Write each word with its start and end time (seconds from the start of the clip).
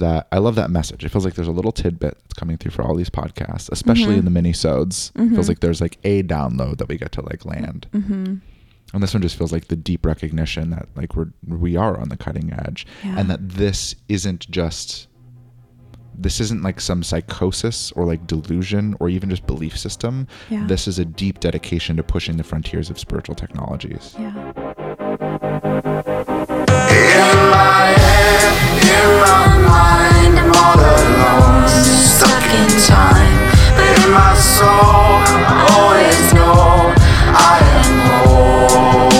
that 0.00 0.26
I 0.32 0.38
love 0.38 0.56
that 0.56 0.70
message. 0.70 1.04
It 1.04 1.08
feels 1.10 1.24
like 1.24 1.34
there's 1.34 1.48
a 1.48 1.52
little 1.52 1.72
tidbit 1.72 2.18
that's 2.18 2.34
coming 2.34 2.56
through 2.58 2.72
for 2.72 2.82
all 2.82 2.94
these 2.94 3.10
podcasts, 3.10 3.70
especially 3.70 4.16
in 4.16 4.24
the 4.24 4.30
mini 4.30 4.52
sodes. 4.52 5.12
It 5.14 5.30
feels 5.30 5.48
like 5.48 5.60
there's 5.60 5.80
like 5.80 5.98
a 6.04 6.22
download 6.24 6.78
that 6.78 6.88
we 6.88 6.98
get 6.98 7.12
to 7.12 7.22
like 7.22 7.44
land. 7.46 7.86
Mm-hmm. 7.92 8.36
And 8.92 9.02
this 9.02 9.14
one 9.14 9.22
just 9.22 9.36
feels 9.36 9.52
like 9.52 9.68
the 9.68 9.76
deep 9.76 10.04
recognition 10.04 10.70
that 10.70 10.88
like 10.96 11.14
we're 11.14 11.28
we 11.46 11.76
are 11.76 11.98
on 12.00 12.08
the 12.08 12.16
cutting 12.16 12.52
edge 12.52 12.86
Yeah. 13.04 13.18
and 13.20 13.30
that 13.30 13.48
this 13.48 13.94
isn't 14.08 14.50
just 14.50 15.06
this 16.18 16.40
isn't 16.40 16.62
like 16.62 16.80
some 16.80 17.02
psychosis 17.02 17.92
or 17.92 18.04
like 18.04 18.26
delusion 18.26 18.94
or 19.00 19.08
even 19.08 19.30
just 19.30 19.46
belief 19.46 19.78
system. 19.78 20.26
Yeah. 20.50 20.66
This 20.66 20.86
is 20.88 20.98
a 20.98 21.04
deep 21.04 21.40
dedication 21.40 21.96
to 21.96 22.02
pushing 22.02 22.36
the 22.36 22.42
frontiers 22.44 22.90
of 22.90 22.98
spiritual 22.98 23.34
technologies. 23.36 24.14
Yeah. 24.18 24.69
In 32.58 32.68
time. 32.86 33.38
But 33.76 33.88
in 34.04 34.10
my 34.12 34.34
soul, 34.34 34.66
I 34.66 35.52
always 35.70 36.34
know 36.34 36.94
I 37.32 37.58
am 37.84 37.94
home. 38.08 39.10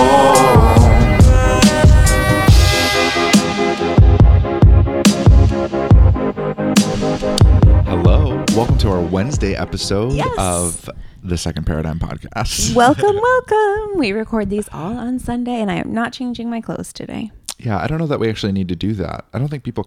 Hello. 7.87 8.45
Welcome 8.55 8.79
to 8.79 8.91
our 8.91 9.01
Wednesday 9.01 9.55
episode 9.55 10.12
Yes. 10.12 10.28
of 10.39 10.89
the 11.25 11.37
Second 11.39 11.65
Paradigm 11.67 11.98
podcast. 11.98 12.75
Welcome, 12.77 13.17
welcome. 13.17 13.98
We 13.98 14.12
record 14.12 14.51
these 14.51 14.69
all 14.73 14.97
on 14.98 15.19
Sunday, 15.19 15.61
and 15.61 15.70
I 15.70 15.77
am 15.77 15.92
not 15.92 16.12
changing 16.12 16.48
my 16.51 16.61
clothes 16.61 16.92
today. 16.92 17.31
yeah, 17.59 17.78
I 17.78 17.87
don't 17.87 17.98
know 17.98 18.06
that 18.06 18.20
we 18.20 18.28
actually 18.28 18.53
need 18.53 18.69
to 18.69 18.77
do 18.77 18.92
that. 18.95 19.25
I 19.33 19.39
don't 19.39 19.48
think 19.48 19.65
people 19.65 19.87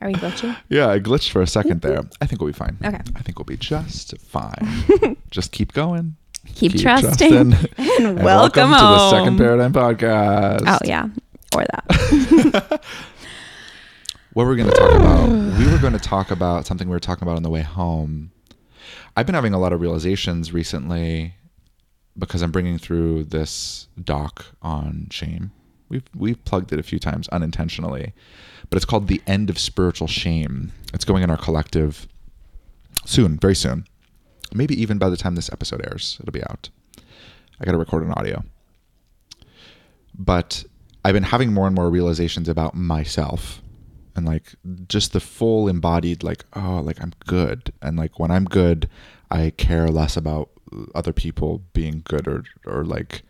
Are 0.00 0.08
we 0.08 0.14
glitchy? 0.14 0.56
Yeah, 0.68 0.88
I 0.88 0.98
glitched 0.98 1.30
for 1.30 1.42
a 1.42 1.46
second 1.46 1.82
there. 1.82 2.02
I 2.20 2.26
think 2.26 2.40
we'll 2.40 2.48
be 2.48 2.54
fine. 2.54 2.78
Okay. 2.84 3.00
I 3.16 3.22
think 3.22 3.38
we'll 3.38 3.44
be 3.44 3.56
just 3.56 4.16
fine. 4.18 5.16
just 5.30 5.52
keep 5.52 5.72
going. 5.72 6.16
Keep, 6.54 6.78
trusting. 6.78 7.34
And, 7.34 7.68
And 7.78 8.22
welcome, 8.22 8.70
to 8.70 8.76
the. 8.76 9.10
Second 9.10 9.36
Paradigm 9.36 9.72
podcast. 9.72 10.62
Oh 10.66 10.78
yeah, 10.84 11.08
or 11.54 11.64
that. 11.70 12.82
What 14.32 14.46
we're 14.46 14.56
going 14.56 14.70
to 14.70 14.76
talk 14.76 14.92
about? 14.92 15.28
we 15.58 15.66
were 15.70 15.78
going 15.78 15.92
to 15.92 15.98
talk 15.98 16.30
about 16.30 16.64
something 16.64 16.88
we 16.88 16.94
were 16.94 17.00
talking 17.00 17.24
about 17.24 17.36
on 17.36 17.42
the 17.42 17.50
way 17.50 17.62
home. 17.62 18.30
I've 19.16 19.26
been 19.26 19.34
having 19.34 19.54
a 19.54 19.58
lot 19.58 19.72
of 19.72 19.80
realizations 19.80 20.52
recently 20.52 21.34
because 22.16 22.40
I'm 22.40 22.52
bringing 22.52 22.78
through 22.78 23.24
this 23.24 23.88
doc 24.02 24.46
on 24.62 25.08
shame. 25.10 25.50
We've 25.90 26.08
we've 26.14 26.42
plugged 26.44 26.72
it 26.72 26.78
a 26.78 26.84
few 26.84 26.98
times 26.98 27.28
unintentionally, 27.28 28.14
but 28.70 28.76
it's 28.76 28.86
called 28.86 29.08
"The 29.08 29.20
End 29.26 29.50
of 29.50 29.58
Spiritual 29.58 30.06
Shame." 30.06 30.72
It's 30.94 31.04
going 31.04 31.22
in 31.22 31.30
our 31.30 31.36
collective 31.36 32.08
soon, 33.04 33.38
very 33.38 33.54
soon. 33.54 33.84
Maybe 34.54 34.80
even 34.80 34.98
by 34.98 35.10
the 35.10 35.16
time 35.16 35.34
this 35.34 35.50
episode 35.52 35.84
airs, 35.84 36.16
it'll 36.20 36.32
be 36.32 36.44
out. 36.44 36.70
I 37.60 37.64
got 37.64 37.72
to 37.72 37.78
record 37.78 38.04
an 38.04 38.12
audio. 38.12 38.42
But 40.16 40.64
I've 41.04 41.14
been 41.14 41.22
having 41.24 41.52
more 41.52 41.66
and 41.66 41.76
more 41.76 41.90
realizations 41.90 42.48
about 42.48 42.74
myself 42.74 43.60
and 44.16 44.26
like 44.26 44.54
just 44.88 45.12
the 45.12 45.20
full 45.20 45.68
embodied 45.68 46.22
like 46.22 46.44
oh 46.54 46.80
like 46.84 47.00
I'm 47.00 47.12
good 47.26 47.72
and 47.80 47.96
like 47.96 48.18
when 48.18 48.30
I'm 48.30 48.44
good 48.44 48.88
I 49.30 49.50
care 49.50 49.88
less 49.88 50.16
about 50.16 50.50
other 50.94 51.12
people 51.12 51.62
being 51.72 52.02
good 52.04 52.28
or 52.28 52.44
or 52.66 52.84
like 52.84 53.22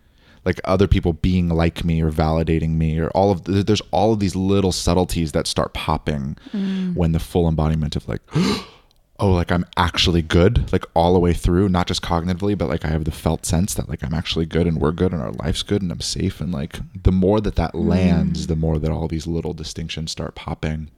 like 0.45 0.61
other 0.65 0.87
people 0.87 1.13
being 1.13 1.49
like 1.49 1.85
me 1.85 2.01
or 2.01 2.11
validating 2.11 2.71
me 2.71 2.99
or 2.99 3.09
all 3.11 3.31
of 3.31 3.45
there's 3.45 3.83
all 3.91 4.13
of 4.13 4.21
these 4.21 4.37
little 4.37 4.73
subtleties 4.73 5.33
that 5.33 5.47
start 5.47 5.75
popping 5.75 6.37
mm. 6.53 6.95
when 6.95 7.13
the 7.13 7.19
full 7.19 7.49
embodiment 7.49 7.97
of 7.97 8.09
like 8.09 8.23
oh 8.35 9.31
like 9.31 9.53
i'm 9.53 9.67
actually 9.77 10.23
good 10.23 10.73
like 10.73 10.85
all 10.95 11.13
the 11.13 11.19
way 11.19 11.33
through 11.33 11.69
not 11.69 11.87
just 11.87 12.03
cognitively 12.03 12.57
but 12.57 12.69
like 12.69 12.85
i 12.85 12.89
have 12.89 13.05
the 13.05 13.11
felt 13.11 13.45
sense 13.45 13.75
that 13.75 13.89
like 13.89 14.03
i'm 14.03 14.15
actually 14.15 14.47
good 14.47 14.67
and 14.67 14.81
we're 14.81 14.93
good 14.93 15.13
and 15.13 15.23
our 15.23 15.33
life's 15.33 15.63
good 15.63 15.83
and 15.83 15.93
i'm 15.93 16.01
safe. 16.01 16.41
And 16.41 16.53
like 16.53 16.79
the 17.03 17.13
more 17.13 17.41
that 17.41 17.57
that 17.57 17.75
lands 17.75 18.45
mm. 18.45 18.49
the 18.49 18.57
more 18.57 18.79
that 18.79 18.91
all 18.91 19.09
these 19.09 19.27
little 19.27 19.53
distinctions 19.53 20.11
start 20.11 20.35
popping. 20.35 20.91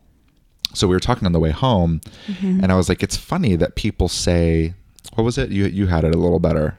So 0.74 0.86
we 0.86 0.94
were 0.94 1.00
talking 1.00 1.26
on 1.26 1.32
the 1.32 1.40
way 1.40 1.50
home 1.50 2.00
mm-hmm. 2.26 2.60
and 2.62 2.72
i 2.72 2.76
was 2.76 2.88
like 2.88 3.02
it's 3.02 3.16
funny 3.16 3.56
that 3.56 3.74
people 3.74 4.08
say 4.08 4.74
what 5.14 5.24
was 5.24 5.38
it? 5.38 5.50
You 5.50 5.66
you 5.66 5.86
had 5.86 6.04
it 6.04 6.14
a 6.14 6.18
little 6.18 6.38
better 6.38 6.78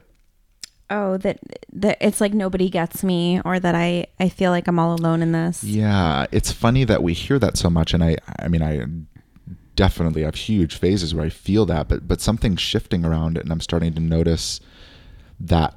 oh, 0.93 1.17
that 1.17 1.39
that 1.73 1.97
it's 1.99 2.21
like 2.21 2.33
nobody 2.33 2.69
gets 2.69 3.03
me, 3.03 3.41
or 3.43 3.59
that 3.59 3.75
I 3.75 4.07
I 4.19 4.29
feel 4.29 4.51
like 4.51 4.67
I'm 4.67 4.79
all 4.79 4.93
alone 4.93 5.21
in 5.21 5.31
this. 5.31 5.63
Yeah, 5.63 6.27
it's 6.31 6.51
funny 6.51 6.83
that 6.85 7.03
we 7.03 7.13
hear 7.13 7.39
that 7.39 7.57
so 7.57 7.69
much, 7.69 7.93
and 7.93 8.03
I, 8.03 8.17
I 8.39 8.47
mean, 8.47 8.61
I 8.61 8.85
definitely 9.75 10.21
have 10.21 10.35
huge 10.35 10.77
phases 10.77 11.15
where 11.15 11.25
I 11.25 11.29
feel 11.29 11.65
that, 11.65 11.87
but 11.87 12.07
but 12.07 12.21
something's 12.21 12.61
shifting 12.61 13.03
around 13.03 13.37
it, 13.37 13.43
and 13.43 13.51
I'm 13.51 13.61
starting 13.61 13.93
to 13.93 13.99
notice 13.99 14.59
that 15.39 15.75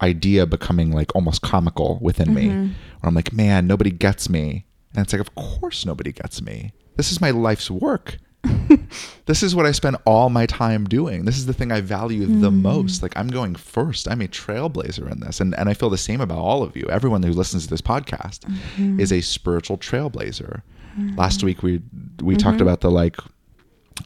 idea 0.00 0.46
becoming 0.46 0.92
like 0.92 1.12
almost 1.14 1.42
comical 1.42 1.98
within 2.00 2.34
me, 2.34 2.46
mm-hmm. 2.46 2.66
where 2.66 3.08
I'm 3.08 3.14
like, 3.14 3.32
man, 3.32 3.66
nobody 3.66 3.90
gets 3.90 4.28
me, 4.28 4.66
and 4.94 5.02
it's 5.02 5.12
like, 5.12 5.20
of 5.20 5.34
course 5.34 5.86
nobody 5.86 6.12
gets 6.12 6.42
me. 6.42 6.72
This 6.96 7.10
is 7.10 7.20
my 7.20 7.30
life's 7.30 7.70
work. 7.70 8.18
this 9.26 9.42
is 9.42 9.54
what 9.54 9.66
I 9.66 9.72
spend 9.72 9.96
all 10.04 10.30
my 10.30 10.46
time 10.46 10.84
doing. 10.84 11.24
This 11.24 11.38
is 11.38 11.46
the 11.46 11.52
thing 11.52 11.72
I 11.72 11.80
value 11.80 12.26
the 12.26 12.50
mm. 12.50 12.62
most. 12.62 13.02
Like 13.02 13.16
I'm 13.16 13.28
going 13.28 13.54
first. 13.54 14.08
I'm 14.08 14.20
a 14.20 14.28
trailblazer 14.28 15.10
in 15.10 15.20
this. 15.20 15.40
And 15.40 15.54
and 15.58 15.68
I 15.68 15.74
feel 15.74 15.90
the 15.90 15.98
same 15.98 16.20
about 16.20 16.38
all 16.38 16.62
of 16.62 16.76
you. 16.76 16.86
Everyone 16.90 17.22
who 17.22 17.32
listens 17.32 17.64
to 17.64 17.70
this 17.70 17.80
podcast 17.80 18.40
mm-hmm. 18.40 19.00
is 19.00 19.12
a 19.12 19.20
spiritual 19.20 19.78
trailblazer. 19.78 20.62
Last 21.16 21.40
mm. 21.40 21.44
week 21.44 21.62
we 21.62 21.80
we 22.22 22.36
talked 22.36 22.56
mm-hmm. 22.56 22.62
about 22.62 22.80
the 22.80 22.90
like 22.90 23.16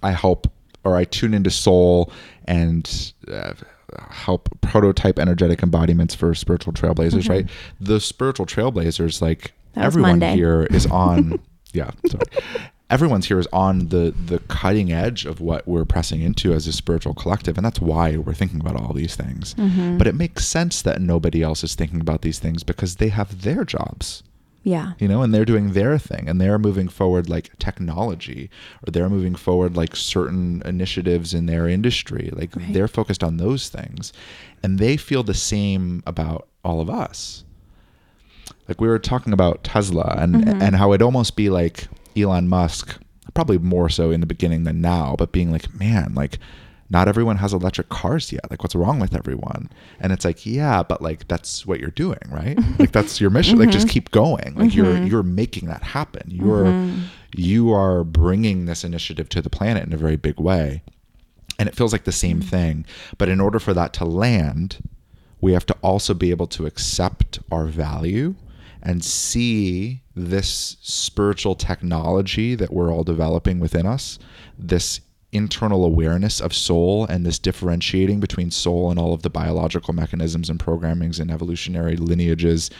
I 0.03 0.13
help 0.13 0.51
or 0.85 0.97
I 0.97 1.05
tune 1.05 1.35
into 1.35 1.51
soul 1.51 2.13
and 2.47 3.13
uh, 3.29 3.53
help 4.11 4.49
prototype 4.61 5.19
energetic 5.19 5.63
embodiments 5.63 6.15
for 6.15 6.35
spiritual 6.35 6.73
trailblazers, 6.73 7.23
mm-hmm. 7.23 7.33
right? 7.33 7.51
The 7.81 8.01
spiritual 8.01 8.47
trailblazers 8.47 9.23
like 9.23 9.53
everyone 9.77 10.19
Monday. 10.19 10.35
here 10.35 10.67
is 10.71 10.87
on 10.87 11.41
yeah, 11.73 11.91
sorry. 12.07 12.25
Everyone's 12.93 13.27
here 13.27 13.39
is 13.39 13.49
on 13.53 13.89
the 13.89 14.15
the 14.27 14.39
cutting 14.49 14.93
edge 14.93 15.25
of 15.25 15.41
what 15.41 15.67
we're 15.67 15.87
pressing 15.87 16.21
into 16.21 16.53
as 16.53 16.67
a 16.67 16.73
spiritual 16.73 17.15
collective, 17.15 17.57
and 17.57 17.65
that's 17.65 17.81
why 17.81 18.17
we're 18.19 18.35
thinking 18.35 18.61
about 18.61 18.77
all 18.77 18.93
these 18.93 19.17
things. 19.17 19.55
Mm-hmm. 19.55 19.97
But 19.99 20.07
it 20.07 20.15
makes 20.15 20.47
sense 20.47 20.83
that 20.83 21.01
nobody 21.01 21.43
else 21.43 21.65
is 21.65 21.75
thinking 21.75 22.01
about 22.03 22.21
these 22.21 22.39
things 22.39 22.63
because 22.63 22.97
they 22.97 23.09
have 23.09 23.43
their 23.43 23.65
jobs 23.65 24.23
Yeah. 24.63 24.93
you 24.99 25.09
know, 25.09 25.23
and 25.23 25.33
they're 25.33 25.47
doing 25.53 25.73
their 25.73 25.99
thing 25.99 26.29
and 26.29 26.39
they're 26.41 26.59
moving 26.59 26.89
forward 26.89 27.29
like 27.29 27.59
technology 27.59 28.51
or 28.87 28.91
they're 28.93 29.09
moving 29.09 29.35
forward 29.35 29.75
like 29.77 29.97
certain 29.97 30.63
initiatives 30.67 31.33
in 31.35 31.47
their 31.47 31.67
industry. 31.69 32.31
Like 32.33 32.55
Right. 32.55 32.73
they're 32.75 32.89
focused 32.89 33.25
on 33.25 33.39
those 33.39 33.69
things 33.71 34.13
and 34.63 34.79
they 34.79 34.97
feel 34.99 35.23
the 35.25 35.35
same 35.53 36.03
about 36.07 36.47
all 36.63 36.81
of 36.81 36.89
us. 36.91 37.45
Like 38.69 38.81
we 38.81 38.89
were 38.89 38.99
talking 38.99 39.33
about 39.33 39.65
Tesla 39.65 40.15
and 40.19 40.35
mm-hmm. 40.37 40.63
and 40.63 40.77
how 40.77 40.93
it'd 40.93 41.03
almost 41.03 41.37
be 41.37 41.49
like 41.51 41.89
Elon 42.17 42.49
Musk, 42.49 42.99
probably 43.35 43.59
more 43.59 43.89
so 43.89 44.11
in 44.11 44.21
the 44.21 44.27
beginning 44.27 44.65
than 44.65 44.81
now, 44.81 45.15
but 45.19 45.33
being 45.33 45.51
like, 45.51 45.73
man, 45.75 46.15
like 46.15 46.39
not 46.93 47.09
everyone 47.09 47.39
has 47.39 47.55
electric 47.55 47.89
cars 47.89 48.31
yet. 48.31 48.51
Like 48.51 48.63
what's 48.63 48.75
wrong 48.75 49.01
with 49.01 49.15
everyone? 49.17 49.71
And 49.99 50.13
it's 50.13 50.27
like, 50.27 50.45
yeah, 50.45 50.83
but 50.83 51.01
like 51.01 51.27
that's 51.27 51.67
what 51.67 51.81
you're 51.81 51.91
doing, 51.91 52.21
right? 52.29 52.59
like 52.79 52.93
that's 52.93 53.19
your 53.19 53.31
mission. 53.31 53.59
Like 53.59 53.71
just 53.71 53.87
mm-hmm. 53.87 53.95
keep 53.95 54.11
going. 54.11 54.55
Like 54.57 54.75
you're 54.75 54.85
mm-hmm. 54.85 55.07
you're 55.07 55.23
making 55.23 55.69
that 55.69 55.83
happen. 55.83 56.25
You're 56.27 56.65
mm-hmm. 56.65 57.01
you 57.35 57.73
are 57.73 58.05
bringing 58.05 58.67
this 58.67 58.85
initiative 58.85 59.31
to 59.31 59.41
the 59.41 59.49
planet 59.49 59.87
in 59.87 59.95
a 59.95 59.97
very 59.97 60.17
big 60.17 60.39
way. 60.39 60.83
And 61.59 61.67
it 61.67 61.75
feels 61.75 61.93
like 61.93 62.05
the 62.05 62.13
same 62.13 62.43
thing. 62.43 62.85
But 63.17 63.31
in 63.31 63.41
order 63.41 63.59
for 63.59 63.73
that 63.73 63.95
to 63.95 64.05
land, 64.05 64.87
we 65.41 65.55
have 65.55 65.67
to 65.67 65.77
also 65.81 66.13
be 66.13 66.31
able 66.31 66.47
to 66.49 66.67
accept 66.67 67.39
our 67.51 67.67
value 67.67 68.35
and 68.83 69.05
see 69.05 70.03
this 70.15 70.77
spiritual 70.83 71.55
technology 71.55 72.55
that 72.55 72.73
we're 72.73 72.93
all 72.93 73.05
developing 73.05 73.61
within 73.61 73.87
us, 73.87 74.19
this 74.59 75.01
internal 75.33 75.85
awareness 75.85 76.41
of 76.41 76.53
soul 76.53 77.07
and 77.07 77.25
this 77.25 77.39
differentiating 77.39 78.21
between 78.21 78.51
soul 78.51 78.91
and 78.91 78.99
all 78.99 79.15
of 79.15 79.23
the 79.23 79.31
biological 79.31 79.95
mechanisms 79.95 80.51
and 80.51 80.61
programmings 80.61 81.19
and 81.19 81.31
evolutionary 81.31 81.97
lineages 81.97 82.71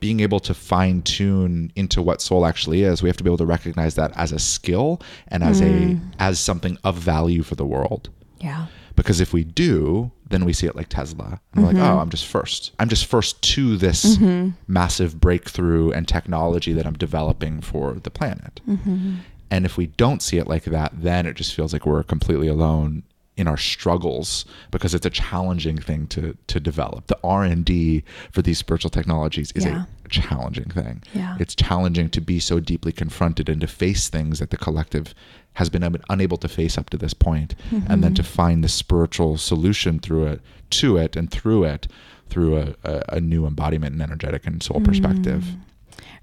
being 0.00 0.18
able 0.18 0.40
to 0.40 0.52
fine 0.52 1.00
tune 1.02 1.70
into 1.76 2.02
what 2.02 2.20
soul 2.20 2.44
actually 2.44 2.82
is 2.82 3.04
we 3.04 3.08
have 3.08 3.16
to 3.16 3.22
be 3.22 3.28
able 3.28 3.38
to 3.38 3.46
recognize 3.46 3.94
that 3.94 4.10
as 4.16 4.32
a 4.32 4.38
skill 4.40 5.00
and 5.28 5.44
as 5.44 5.60
a 5.60 5.64
mm. 5.64 6.00
as 6.18 6.40
something 6.40 6.76
of 6.82 6.96
value 6.96 7.44
for 7.44 7.54
the 7.54 7.64
world 7.64 8.10
Yeah. 8.40 8.66
Because 8.96 9.20
if 9.20 9.32
we 9.32 9.44
do 9.44 10.10
then 10.28 10.44
we 10.44 10.52
see 10.52 10.66
it 10.66 10.76
like 10.76 10.88
tesla. 10.88 11.40
And 11.52 11.62
we're 11.62 11.68
like 11.68 11.76
mm-hmm. 11.76 11.84
oh 11.84 11.98
i'm 11.98 12.10
just 12.10 12.26
first. 12.26 12.72
I'm 12.78 12.88
just 12.88 13.06
first 13.06 13.42
to 13.42 13.76
this 13.76 14.16
mm-hmm. 14.16 14.50
massive 14.66 15.20
breakthrough 15.20 15.90
and 15.90 16.06
technology 16.08 16.72
that 16.72 16.86
i'm 16.86 16.94
developing 16.94 17.60
for 17.60 17.94
the 17.94 18.10
planet. 18.10 18.60
Mm-hmm. 18.68 19.16
And 19.50 19.66
if 19.66 19.76
we 19.76 19.88
don't 19.88 20.22
see 20.22 20.38
it 20.38 20.46
like 20.46 20.64
that 20.64 20.92
then 20.94 21.26
it 21.26 21.34
just 21.34 21.54
feels 21.54 21.72
like 21.72 21.86
we're 21.86 22.02
completely 22.02 22.48
alone 22.48 23.02
in 23.36 23.48
our 23.48 23.56
struggles 23.56 24.44
because 24.70 24.94
it's 24.94 25.06
a 25.06 25.10
challenging 25.10 25.78
thing 25.78 26.06
to 26.08 26.36
to 26.48 26.60
develop. 26.60 27.06
The 27.06 27.18
R 27.24 27.44
and 27.44 27.64
D 27.64 28.04
for 28.30 28.42
these 28.42 28.58
spiritual 28.58 28.90
technologies 28.90 29.52
is 29.52 29.64
Yeah. 29.64 29.84
a 30.04 30.08
challenging 30.08 30.66
thing. 30.70 31.02
Yeah. 31.14 31.36
It's 31.40 31.54
challenging 31.54 32.10
to 32.10 32.20
be 32.20 32.38
so 32.40 32.60
deeply 32.60 32.92
confronted 32.92 33.48
and 33.48 33.60
to 33.62 33.66
face 33.66 34.08
things 34.08 34.38
that 34.38 34.50
the 34.50 34.58
collective 34.58 35.14
has 35.54 35.68
been 35.70 35.96
unable 36.08 36.36
to 36.38 36.48
face 36.48 36.78
up 36.78 36.88
to 36.90 36.96
this 36.96 37.12
point, 37.14 37.54
and 37.70 37.86
then 37.86 38.00
mm-hmm. 38.00 38.14
to 38.14 38.22
find 38.22 38.64
the 38.64 38.68
spiritual 38.68 39.36
solution 39.36 39.98
through 39.98 40.26
it, 40.26 40.40
to 40.70 40.96
it, 40.96 41.14
and 41.14 41.30
through 41.30 41.64
it, 41.64 41.88
through 42.30 42.56
a, 42.56 42.74
a, 42.84 43.02
a 43.16 43.20
new 43.20 43.46
embodiment 43.46 43.92
and 43.92 44.00
energetic 44.02 44.46
and 44.46 44.62
soul 44.62 44.80
perspective. 44.80 45.42
Mm. 45.42 45.60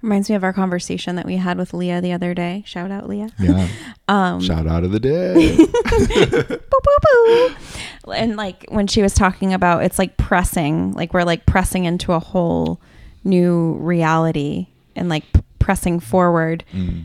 Reminds 0.02 0.30
me 0.30 0.36
of 0.36 0.42
our 0.44 0.52
conversation 0.52 1.16
that 1.16 1.26
we 1.26 1.36
had 1.36 1.58
with 1.58 1.74
Leah 1.74 2.00
the 2.00 2.12
other 2.12 2.32
day. 2.34 2.62
Shout 2.66 2.90
out 2.90 3.08
Leah. 3.08 3.30
Yeah. 3.38 3.68
Um, 4.08 4.40
Shout 4.40 4.66
out 4.66 4.82
of 4.82 4.90
the 4.90 4.98
day. 4.98 5.56
boo, 5.56 6.46
boo, 6.46 6.96
boo. 7.02 7.54
And 8.12 8.36
like 8.36 8.66
when 8.68 8.88
she 8.88 9.02
was 9.02 9.14
talking 9.14 9.52
about 9.54 9.84
it's 9.84 10.00
like 10.00 10.16
pressing, 10.16 10.92
like 10.94 11.14
we're 11.14 11.22
like 11.22 11.46
pressing 11.46 11.84
into 11.84 12.12
a 12.12 12.18
whole 12.18 12.80
new 13.22 13.74
reality 13.74 14.66
and 14.96 15.08
like 15.08 15.32
p- 15.32 15.42
pressing 15.60 16.00
forward. 16.00 16.64
Mm. 16.72 17.04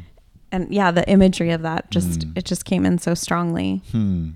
And 0.52 0.74
yeah, 0.74 0.90
the 0.90 1.08
imagery 1.08 1.52
of 1.52 1.62
that 1.62 1.92
just 1.92 2.22
Mm. 2.22 2.38
it 2.38 2.46
just 2.46 2.66
came 2.66 2.86
in 2.88 2.98
so 2.98 3.14
strongly. 3.14 3.84
Hmm. 3.92 4.30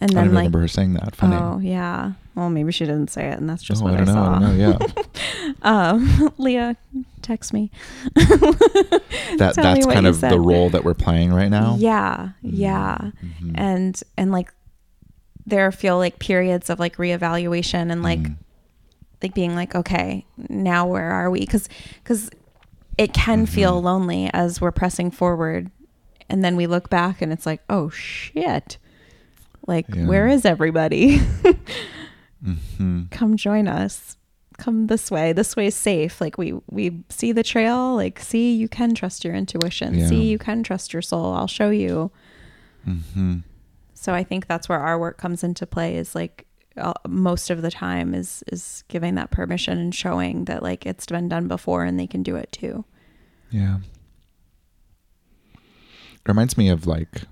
And 0.00 0.10
I 0.10 0.14
then 0.14 0.24
don't 0.26 0.34
like 0.34 0.40
remember 0.42 0.60
her 0.60 0.68
saying 0.68 0.94
that. 0.94 1.14
Funny. 1.16 1.36
oh 1.36 1.58
yeah, 1.58 2.12
well 2.34 2.50
maybe 2.50 2.72
she 2.72 2.84
didn't 2.84 3.10
say 3.10 3.28
it, 3.28 3.38
and 3.38 3.48
that's 3.48 3.62
just 3.62 3.80
oh, 3.82 3.86
what 3.86 3.94
I 3.94 4.02
I, 4.02 4.04
don't 4.04 4.06
know. 4.06 4.12
saw. 4.14 4.34
I 4.34 4.38
don't 4.40 4.58
know. 4.58 4.78
Yeah. 4.78 5.02
Um, 5.62 6.32
Leah, 6.38 6.76
text 7.22 7.52
me. 7.52 7.70
That 8.16 9.56
me 9.56 9.62
that's 9.62 9.86
what 9.86 9.94
kind 9.94 10.06
of 10.06 10.20
the 10.20 10.38
role 10.38 10.70
that 10.70 10.84
we're 10.84 10.94
playing 10.94 11.32
right 11.32 11.48
now. 11.50 11.76
Yeah, 11.78 12.30
yeah. 12.42 12.98
Mhm. 13.22 13.52
and 13.54 14.02
and 14.16 14.30
like 14.32 14.52
there 15.46 15.70
feel 15.72 15.96
like 15.98 16.18
periods 16.18 16.70
of 16.70 16.78
like 16.78 16.96
reevaluation 16.96 17.90
and 17.90 18.02
like 18.02 18.20
Mhm. 18.20 18.36
like 19.22 19.34
being 19.34 19.54
like 19.54 19.74
okay 19.74 20.24
now 20.48 20.86
where 20.86 21.10
are 21.10 21.30
we 21.30 21.40
because 21.40 21.68
because 22.02 22.30
it 22.98 23.12
can 23.12 23.44
Mm-hmm. 23.44 23.54
feel 23.54 23.82
lonely 23.82 24.30
as 24.32 24.60
we're 24.60 24.70
pressing 24.72 25.10
forward 25.10 25.70
and 26.30 26.44
then 26.44 26.56
we 26.56 26.66
look 26.66 26.88
back 26.90 27.20
and 27.20 27.32
it's 27.32 27.44
like 27.46 27.60
oh 27.68 27.90
shit 27.90 28.78
like 29.66 29.86
Yeah. 29.94 30.06
where 30.06 30.28
is 30.28 30.44
everybody 30.44 31.18
Mhm. 32.44 33.10
come 33.10 33.36
join 33.36 33.66
us 33.68 34.16
come 34.58 34.86
this 34.86 35.10
way 35.10 35.32
this 35.32 35.56
way 35.56 35.66
is 35.66 35.74
safe 35.74 36.20
like 36.20 36.36
we 36.38 36.52
we 36.70 37.02
see 37.08 37.32
the 37.32 37.42
trail 37.42 37.94
like 37.96 38.20
see 38.20 38.54
you 38.54 38.68
can 38.68 38.94
trust 38.94 39.24
your 39.24 39.34
intuition 39.34 39.94
Yeah. 39.94 40.06
see 40.08 40.24
you 40.26 40.38
can 40.38 40.62
trust 40.62 40.92
your 40.92 41.02
soul 41.02 41.32
i'll 41.32 41.46
show 41.48 41.70
you 41.70 42.10
Mhm. 42.86 43.42
so 43.94 44.12
I 44.12 44.22
think 44.24 44.46
that's 44.46 44.68
where 44.68 44.78
our 44.78 44.98
work 44.98 45.16
comes 45.16 45.42
into 45.42 45.66
play 45.66 45.96
is 45.96 46.14
like 46.14 46.46
uh, 46.76 46.92
most 47.08 47.48
of 47.50 47.62
the 47.62 47.70
time 47.70 48.12
is 48.14 48.44
is 48.52 48.84
giving 48.88 49.14
that 49.14 49.30
permission 49.30 49.78
and 49.78 49.94
showing 49.94 50.44
that 50.44 50.62
like 50.62 50.84
it's 50.84 51.06
been 51.06 51.28
done 51.28 51.48
before 51.48 51.84
and 51.84 51.98
they 51.98 52.06
can 52.06 52.22
do 52.22 52.36
it 52.36 52.52
too. 52.52 52.84
Yeah. 53.50 53.78
It 55.54 56.28
reminds 56.28 56.58
me 56.58 56.68
of 56.68 56.86
like 56.86 57.22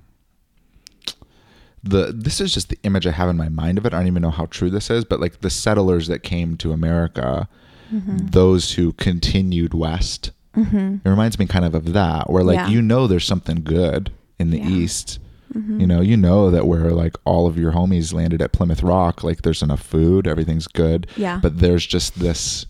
the 1.84 2.12
this 2.14 2.40
is 2.40 2.54
just 2.54 2.68
the 2.68 2.78
image 2.84 3.06
I 3.06 3.10
have 3.12 3.28
in 3.28 3.36
my 3.36 3.48
mind 3.48 3.78
of 3.78 3.86
it. 3.86 3.92
I 3.92 3.98
don't 3.98 4.06
even 4.06 4.22
know 4.22 4.30
how 4.30 4.46
true 4.46 4.70
this 4.70 4.88
is, 4.90 5.04
but 5.04 5.20
like 5.20 5.40
the 5.40 5.50
settlers 5.50 6.06
that 6.08 6.22
came 6.22 6.56
to 6.58 6.72
America, 6.72 7.48
Mm-hmm. 7.92 8.28
those 8.28 8.72
who 8.72 8.92
continued 8.94 9.74
west. 9.74 10.30
It 10.56 11.00
reminds 11.04 11.38
me 11.38 11.44
kind 11.46 11.64
of 11.64 11.74
of 11.74 11.92
that, 11.92 12.30
where 12.30 12.42
like 12.42 12.56
Yeah. 12.56 12.68
you 12.68 12.80
know 12.82 13.06
there's 13.06 13.26
something 13.26 13.62
good 13.62 14.10
in 14.38 14.50
the 14.50 14.58
Yeah. 14.58 14.64
Mm-hmm. 14.64 14.76
east. 14.80 15.18
You 15.54 15.86
know, 15.86 16.00
you 16.00 16.16
know 16.16 16.50
that 16.50 16.66
where 16.66 16.90
like 16.92 17.14
all 17.26 17.46
of 17.46 17.58
your 17.58 17.72
homies 17.72 18.14
landed 18.14 18.40
at 18.40 18.52
Plymouth 18.52 18.82
Rock, 18.82 19.22
like 19.22 19.42
there's 19.42 19.60
enough 19.62 19.82
food, 19.82 20.26
everything's 20.26 20.66
good. 20.66 21.06
Yeah. 21.18 21.38
But 21.42 21.58
there's 21.58 21.84
just 21.84 22.18
this 22.18 22.64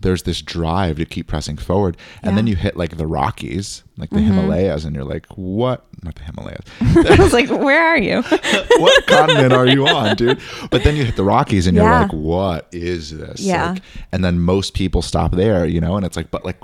there's 0.00 0.22
this 0.22 0.40
drive 0.42 0.96
to 0.98 1.04
keep 1.04 1.26
pressing 1.26 1.56
forward. 1.56 1.96
And 2.22 2.36
then 2.36 2.46
you 2.46 2.54
hit 2.56 2.76
like 2.76 2.96
the 2.96 3.06
Rockies, 3.06 3.82
like 3.96 4.10
the 4.10 4.16
Mhm. 4.16 4.26
Himalayas, 4.26 4.84
and 4.84 4.94
you're 4.94 5.04
like, 5.04 5.26
what? 5.36 5.84
Not 6.04 6.14
the 6.14 6.22
Himalayas. 6.22 6.64
I 7.18 7.22
was 7.22 7.32
like, 7.32 7.48
where 7.50 7.84
are 7.84 7.98
you? 7.98 8.22
what 8.78 9.06
continent 9.06 9.52
are 9.52 9.66
you 9.66 9.86
on, 9.88 10.14
dude? 10.16 10.40
But 10.70 10.84
then 10.84 10.94
you 10.96 11.04
hit 11.04 11.16
the 11.16 11.24
Rockies 11.24 11.66
and 11.66 11.76
you're 11.76 11.84
Yeah. 11.86 12.02
like, 12.02 12.12
what 12.12 12.68
is 12.72 13.10
this? 13.16 13.40
Yeah. 13.40 13.72
Like, 13.72 13.82
and 14.12 14.24
then 14.24 14.38
most 14.40 14.74
people 14.74 15.02
stop 15.02 15.32
there, 15.32 15.66
you 15.66 15.80
know, 15.80 15.96
and 15.96 16.06
it's 16.06 16.16
like, 16.16 16.30
but 16.30 16.44
like 16.44 16.58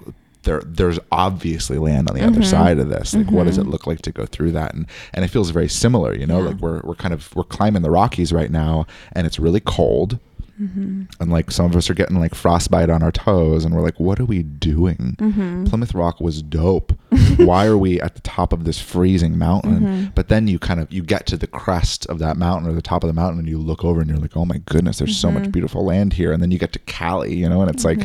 there 0.44 0.60
there's 0.66 0.98
obviously 1.10 1.78
land 1.78 2.08
on 2.08 2.14
the 2.14 2.20
Mm-hmm. 2.22 2.34
other 2.36 2.42
side 2.44 2.78
of 2.78 2.88
this. 2.90 3.14
Like 3.14 3.30
what 3.30 3.44
does 3.46 3.56
it 3.58 3.66
look 3.66 3.86
like 3.86 4.02
to 4.02 4.12
go 4.12 4.26
through 4.26 4.52
that? 4.52 4.74
And 4.74 4.86
and 5.14 5.24
it 5.24 5.28
feels 5.28 5.50
very 5.50 5.68
similar, 5.68 6.14
you 6.14 6.26
know, 6.26 6.40
Yeah. 6.42 6.48
like 6.50 6.56
we're 6.58 6.80
we're 6.84 6.94
kind 6.94 7.14
of 7.14 7.34
we're 7.34 7.44
climbing 7.44 7.82
the 7.82 7.90
Rockies 7.90 8.32
right 8.32 8.50
now 8.50 8.86
and 9.12 9.26
it's 9.26 9.38
really 9.40 9.60
cold. 9.60 10.18
Mm-hmm. 10.60 11.02
And 11.20 11.30
like 11.32 11.50
some 11.50 11.66
of 11.66 11.74
us 11.76 11.90
are 11.90 11.94
getting 11.94 12.18
like 12.20 12.34
frostbite 12.34 12.88
on 12.90 13.02
our 13.02 13.10
toes, 13.12 13.64
and 13.64 13.74
we're 13.74 13.82
like, 13.82 13.98
"What 13.98 14.20
are 14.20 14.24
we 14.24 14.42
doing?" 14.42 15.16
Mm-hmm. 15.18 15.64
Plymouth 15.64 15.94
Rock 15.94 16.20
was 16.20 16.42
dope. 16.42 16.92
Why 17.36 17.66
are 17.66 17.76
we 17.78 18.00
at 18.00 18.14
the 18.14 18.20
top 18.20 18.52
of 18.52 18.64
this 18.64 18.78
freezing 18.80 19.36
mountain? 19.36 19.80
Mm-hmm. 19.80 20.04
But 20.14 20.28
then 20.28 20.46
you 20.48 20.58
kind 20.58 20.78
of 20.80 20.92
you 20.92 21.02
get 21.02 21.26
to 21.26 21.36
the 21.36 21.46
crest 21.48 22.06
of 22.06 22.18
that 22.20 22.36
mountain 22.36 22.70
or 22.70 22.72
the 22.74 22.82
top 22.82 23.02
of 23.02 23.08
the 23.08 23.14
mountain, 23.14 23.40
and 23.40 23.48
you 23.48 23.58
look 23.58 23.84
over 23.84 24.00
and 24.00 24.08
you're 24.08 24.18
like, 24.18 24.36
"Oh 24.36 24.44
my 24.44 24.58
goodness, 24.66 24.98
there's 24.98 25.16
so 25.16 25.28
Mm-hmm. 25.28 25.42
much 25.42 25.52
beautiful 25.52 25.84
land 25.84 26.12
here." 26.12 26.32
And 26.32 26.40
then 26.42 26.50
you 26.50 26.58
get 26.58 26.72
to 26.74 26.78
Cali, 26.80 27.34
you 27.34 27.48
know, 27.48 27.60
and 27.60 27.70
it's 27.70 27.84
like 27.84 28.00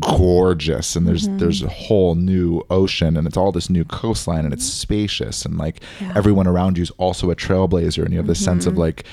gorgeous, 0.00 0.96
and 0.96 1.06
there's 1.06 1.24
Mm-hmm. 1.24 1.38
there's 1.38 1.62
a 1.62 1.68
whole 1.68 2.14
new 2.16 2.60
ocean, 2.70 3.16
and 3.16 3.26
it's 3.26 3.36
all 3.36 3.50
this 3.52 3.70
new 3.70 3.84
coastline, 3.84 4.44
and 4.44 4.52
it's 4.52 4.66
spacious, 4.66 5.44
and 5.46 5.56
like 5.56 5.80
Yeah. 6.00 6.12
everyone 6.14 6.46
around 6.46 6.76
you 6.76 6.82
is 6.82 6.90
also 6.98 7.30
a 7.30 7.36
trailblazer, 7.36 8.02
and 8.04 8.12
you 8.12 8.18
have 8.18 8.26
this 8.26 8.44
sense 8.44 8.66
of 8.66 8.76
like 8.76 9.04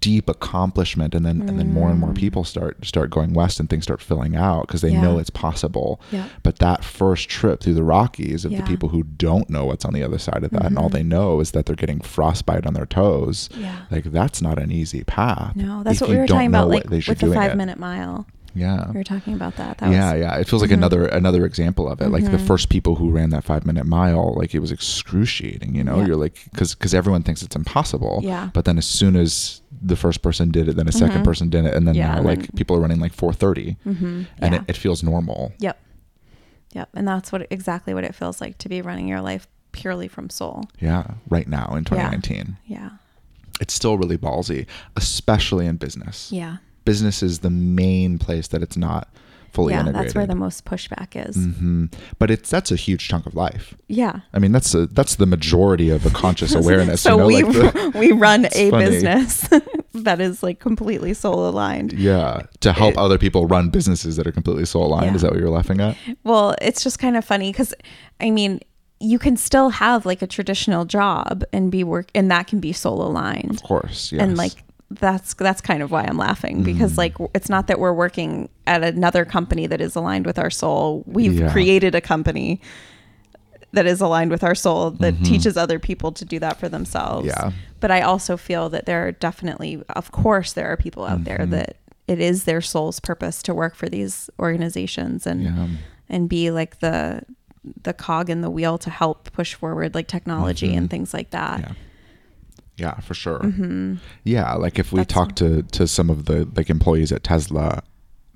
deep 0.00 0.28
accomplishment, 0.28 1.14
and 1.14 1.26
then 1.26 1.40
and 1.48 1.58
then 1.58 1.72
more 1.72 1.88
and 1.90 1.98
more 1.98 2.12
people 2.12 2.35
start 2.44 2.84
start 2.84 3.10
going 3.10 3.32
west, 3.32 3.60
and 3.60 3.68
things 3.68 3.84
start 3.84 4.00
filling 4.00 4.36
out 4.36 4.66
because 4.66 4.80
they 4.80 4.92
Yeah. 4.92 5.02
know 5.02 5.18
it's 5.18 5.30
possible. 5.30 6.00
Yeah. 6.10 6.28
But 6.42 6.58
that 6.58 6.84
first 6.84 7.28
trip 7.28 7.60
through 7.60 7.74
the 7.74 7.84
Rockies 7.84 8.44
of 8.44 8.52
Yeah. 8.52 8.60
the 8.60 8.66
people 8.66 8.90
who 8.90 9.02
don't 9.02 9.48
know 9.50 9.64
what's 9.66 9.84
on 9.84 9.92
the 9.94 10.02
other 10.02 10.18
side 10.18 10.44
of 10.44 10.50
that, 10.50 10.66
and 10.66 10.78
all 10.78 10.88
mm-hmm. 10.88 10.96
they 10.96 11.02
know 11.02 11.40
is 11.40 11.52
that 11.52 11.66
they're 11.66 11.76
getting 11.76 12.00
frostbite 12.00 12.66
on 12.66 12.74
their 12.74 12.86
toes. 12.86 13.48
Yeah. 13.58 13.76
Like 13.90 14.04
that's 14.04 14.42
not 14.42 14.58
an 14.58 14.70
easy 14.70 15.04
path. 15.04 15.56
No, 15.56 15.82
that's 15.82 15.96
if 15.96 16.02
what 16.02 16.10
we 16.10 16.16
were 16.16 16.26
talking 16.26 16.48
about, 16.48 16.68
like 16.68 16.88
with 16.88 17.18
the 17.18 17.32
five 17.32 17.52
it. 17.52 17.56
minute 17.56 17.78
mile. 17.78 18.26
Yeah. 18.56 18.90
We 18.90 18.96
were 18.98 19.04
talking 19.04 19.34
about 19.34 19.56
that. 19.56 19.78
That 19.78 19.92
yeah, 19.92 20.12
was, 20.14 20.20
yeah. 20.20 20.36
It 20.38 20.48
feels 20.48 20.62
like 20.62 20.70
Mhm. 20.70 20.74
another 20.82 21.06
another 21.06 21.44
example 21.44 21.88
of 21.88 22.00
it. 22.00 22.08
Like 22.08 22.24
the 22.24 22.38
Mhm. 22.38 22.46
first 22.46 22.68
people 22.70 22.94
who 22.96 23.10
ran 23.10 23.30
that 23.30 23.44
five 23.44 23.66
minute 23.66 23.86
mile, 23.86 24.34
like 24.34 24.54
it 24.54 24.60
was 24.60 24.72
excruciating. 24.72 25.74
You 25.74 25.84
know, 25.84 25.98
Yeah. 25.98 26.06
you're 26.06 26.16
like 26.16 26.36
because 26.50 26.74
because 26.74 26.94
everyone 26.94 27.22
thinks 27.22 27.42
it's 27.42 27.54
impossible. 27.54 28.20
Yeah. 28.22 28.48
But 28.52 28.64
then 28.64 28.78
as 28.78 28.86
soon 28.86 29.14
as 29.16 29.60
the 29.82 29.96
first 29.96 30.22
person 30.22 30.50
did 30.50 30.68
it, 30.68 30.76
then 30.76 30.88
a 30.88 30.92
2nd 30.92 31.20
Mhm. 31.20 31.24
person 31.24 31.50
did 31.50 31.66
it, 31.66 31.74
and 31.74 31.86
then 31.86 31.94
Yeah, 31.94 32.14
now 32.16 32.22
like 32.22 32.40
then- 32.40 32.48
people 32.56 32.74
are 32.76 32.80
running 32.80 32.98
like 32.98 33.12
4:30, 33.12 33.76
Mm-hmm. 33.86 34.22
and 34.38 34.54
yeah. 34.54 34.60
it, 34.60 34.64
it 34.68 34.76
feels 34.76 35.02
normal. 35.02 35.52
Yep. 35.58 35.78
Yep. 36.72 36.88
And 36.94 37.06
that's 37.06 37.30
what 37.30 37.46
exactly 37.50 37.92
what 37.94 38.04
it 38.04 38.14
feels 38.14 38.40
like 38.40 38.56
to 38.58 38.68
be 38.68 38.80
running 38.82 39.06
your 39.06 39.20
life 39.20 39.46
purely 39.72 40.08
from 40.08 40.30
soul. 40.30 40.64
Yeah, 40.80 41.04
right 41.28 41.46
now 41.48 41.74
in 41.76 41.84
2019. 41.84 42.56
Yeah. 42.66 42.90
it's 43.58 43.72
still 43.72 43.96
really 43.96 44.18
ballsy, 44.18 44.66
especially 44.96 45.64
in 45.66 45.76
business. 45.76 46.30
Yeah. 46.30 46.56
Business 46.86 47.22
is 47.22 47.40
the 47.40 47.50
main 47.50 48.18
place 48.18 48.48
that 48.48 48.62
it's 48.62 48.76
not 48.78 49.08
fully 49.52 49.72
yeah. 49.72 49.80
integrated. 49.80 50.04
That's 50.06 50.14
where 50.14 50.26
the 50.26 50.34
most 50.34 50.64
pushback 50.66 51.28
is. 51.28 51.34
hmm 51.36 51.86
But 52.18 52.30
it's 52.30 52.48
that's 52.50 52.70
a 52.70 52.76
huge 52.76 53.06
chunk 53.08 53.26
of 53.26 53.34
life. 53.34 53.74
Yeah. 53.88 54.20
I 54.34 54.38
mean, 54.38 54.52
that's 54.52 54.74
a, 54.74 54.86
that's 54.86 55.16
the 55.16 55.26
majority 55.26 55.90
of 55.90 56.04
a 56.06 56.10
conscious 56.10 56.54
awareness. 56.62 57.00
so 57.02 57.12
you 57.12 57.16
know, 57.18 57.26
we 57.26 57.42
like 57.42 57.72
the, 57.74 57.92
we 57.98 58.12
run 58.12 58.46
a 58.52 58.70
funny. 58.70 58.84
business 58.86 59.48
that 59.94 60.20
is 60.20 60.42
like 60.42 60.58
completely 60.60 61.14
soul 61.14 61.48
aligned. 61.48 61.92
yeah, 61.94 62.42
to 62.60 62.72
help 62.72 62.92
It- 62.94 62.98
other 62.98 63.18
people 63.18 63.46
run 63.46 63.70
businesses 63.70 64.16
that 64.16 64.26
are 64.26 64.32
completely 64.32 64.64
soul 64.66 64.86
aligned. 64.86 65.06
Yeah. 65.10 65.14
Is 65.16 65.22
that 65.22 65.30
what 65.32 65.40
you're 65.40 65.50
laughing 65.50 65.80
at? 65.80 65.96
Well, 66.22 66.54
it's 66.60 66.82
just 66.84 66.98
kind 66.98 67.16
of 67.16 67.24
funny 67.24 67.50
because, 67.50 67.74
I 68.20 68.30
mean, 68.30 68.60
you 69.00 69.18
can 69.18 69.36
still 69.36 69.70
have 69.70 70.06
like 70.06 70.22
a 70.22 70.26
traditional 70.26 70.84
job 70.86 71.44
and 71.52 71.70
be 71.70 71.82
work, 71.84 72.08
and 72.14 72.30
that 72.30 72.46
can 72.46 72.60
be 72.60 72.72
soul 72.72 73.02
aligned. 73.02 73.50
Of 73.56 73.62
course, 73.62 74.12
yes. 74.12 74.22
And 74.22 74.36
like 74.38 74.52
that's 74.90 75.34
that's 75.34 75.60
kind 75.60 75.82
of 75.82 75.90
why 75.90 76.04
I'm 76.04 76.16
laughing 76.16 76.62
because 76.62 76.92
Mm. 76.94 76.98
like 76.98 77.14
it's 77.34 77.48
not 77.48 77.66
that 77.66 77.78
we're 77.80 77.92
working 77.92 78.48
at 78.66 78.84
another 78.84 79.24
company 79.24 79.66
that 79.66 79.80
is 79.80 79.96
aligned 79.96 80.26
with 80.26 80.38
our 80.38 80.50
soul. 80.50 81.02
We've 81.06 81.34
Yeah. 81.40 81.50
created 81.50 81.94
a 81.96 82.00
company 82.00 82.60
that 83.72 83.84
is 83.84 84.00
aligned 84.00 84.30
with 84.30 84.44
our 84.44 84.54
soul 84.54 84.92
that 84.92 85.14
Mhm. 85.14 85.24
teaches 85.24 85.56
other 85.56 85.78
people 85.80 86.12
to 86.12 86.24
do 86.24 86.38
that 86.38 86.58
for 86.58 86.68
themselves. 86.68 87.26
Yeah. 87.26 87.50
But 87.80 87.90
I 87.90 88.00
also 88.02 88.36
feel 88.36 88.68
that 88.70 88.86
there 88.86 89.06
are 89.06 89.12
definitely, 89.12 89.82
of 89.90 90.12
course, 90.12 90.52
there 90.52 90.68
are 90.70 90.76
people 90.76 91.04
out 91.04 91.24
there 91.24 91.38
Mhm. 91.40 91.50
that 91.50 91.76
it 92.06 92.20
is 92.20 92.44
their 92.44 92.60
soul's 92.60 93.00
purpose 93.00 93.42
to 93.42 93.52
work 93.54 93.74
for 93.74 93.88
these 93.88 94.30
organizations 94.38 95.26
and 95.26 95.42
yeah, 95.42 95.66
and 96.08 96.28
be 96.28 96.50
like 96.52 96.78
the 96.78 97.22
the 97.82 97.92
cog 97.92 98.30
in 98.30 98.42
the 98.42 98.50
wheel 98.50 98.78
to 98.78 98.88
help 98.90 99.28
push 99.32 99.54
forward 99.54 99.92
like 99.92 100.06
technology 100.06 100.68
Mhm. 100.72 100.76
and 100.78 100.90
things 100.90 101.12
like 101.12 101.30
that. 101.30 101.58
yeah, 101.58 101.72
yeah, 102.76 103.00
for 103.00 103.14
sure. 103.14 103.38
hmm 103.40 103.94
Yeah, 104.24 104.54
like 104.54 104.78
if 104.78 104.92
we 104.92 104.98
That's- 105.00 105.14
talk 105.14 105.34
to 105.36 105.62
to 105.62 105.86
some 105.86 106.10
of 106.10 106.26
the 106.26 106.48
like 106.56 106.70
employees 106.70 107.12
at 107.12 107.22
Tesla, 107.24 107.82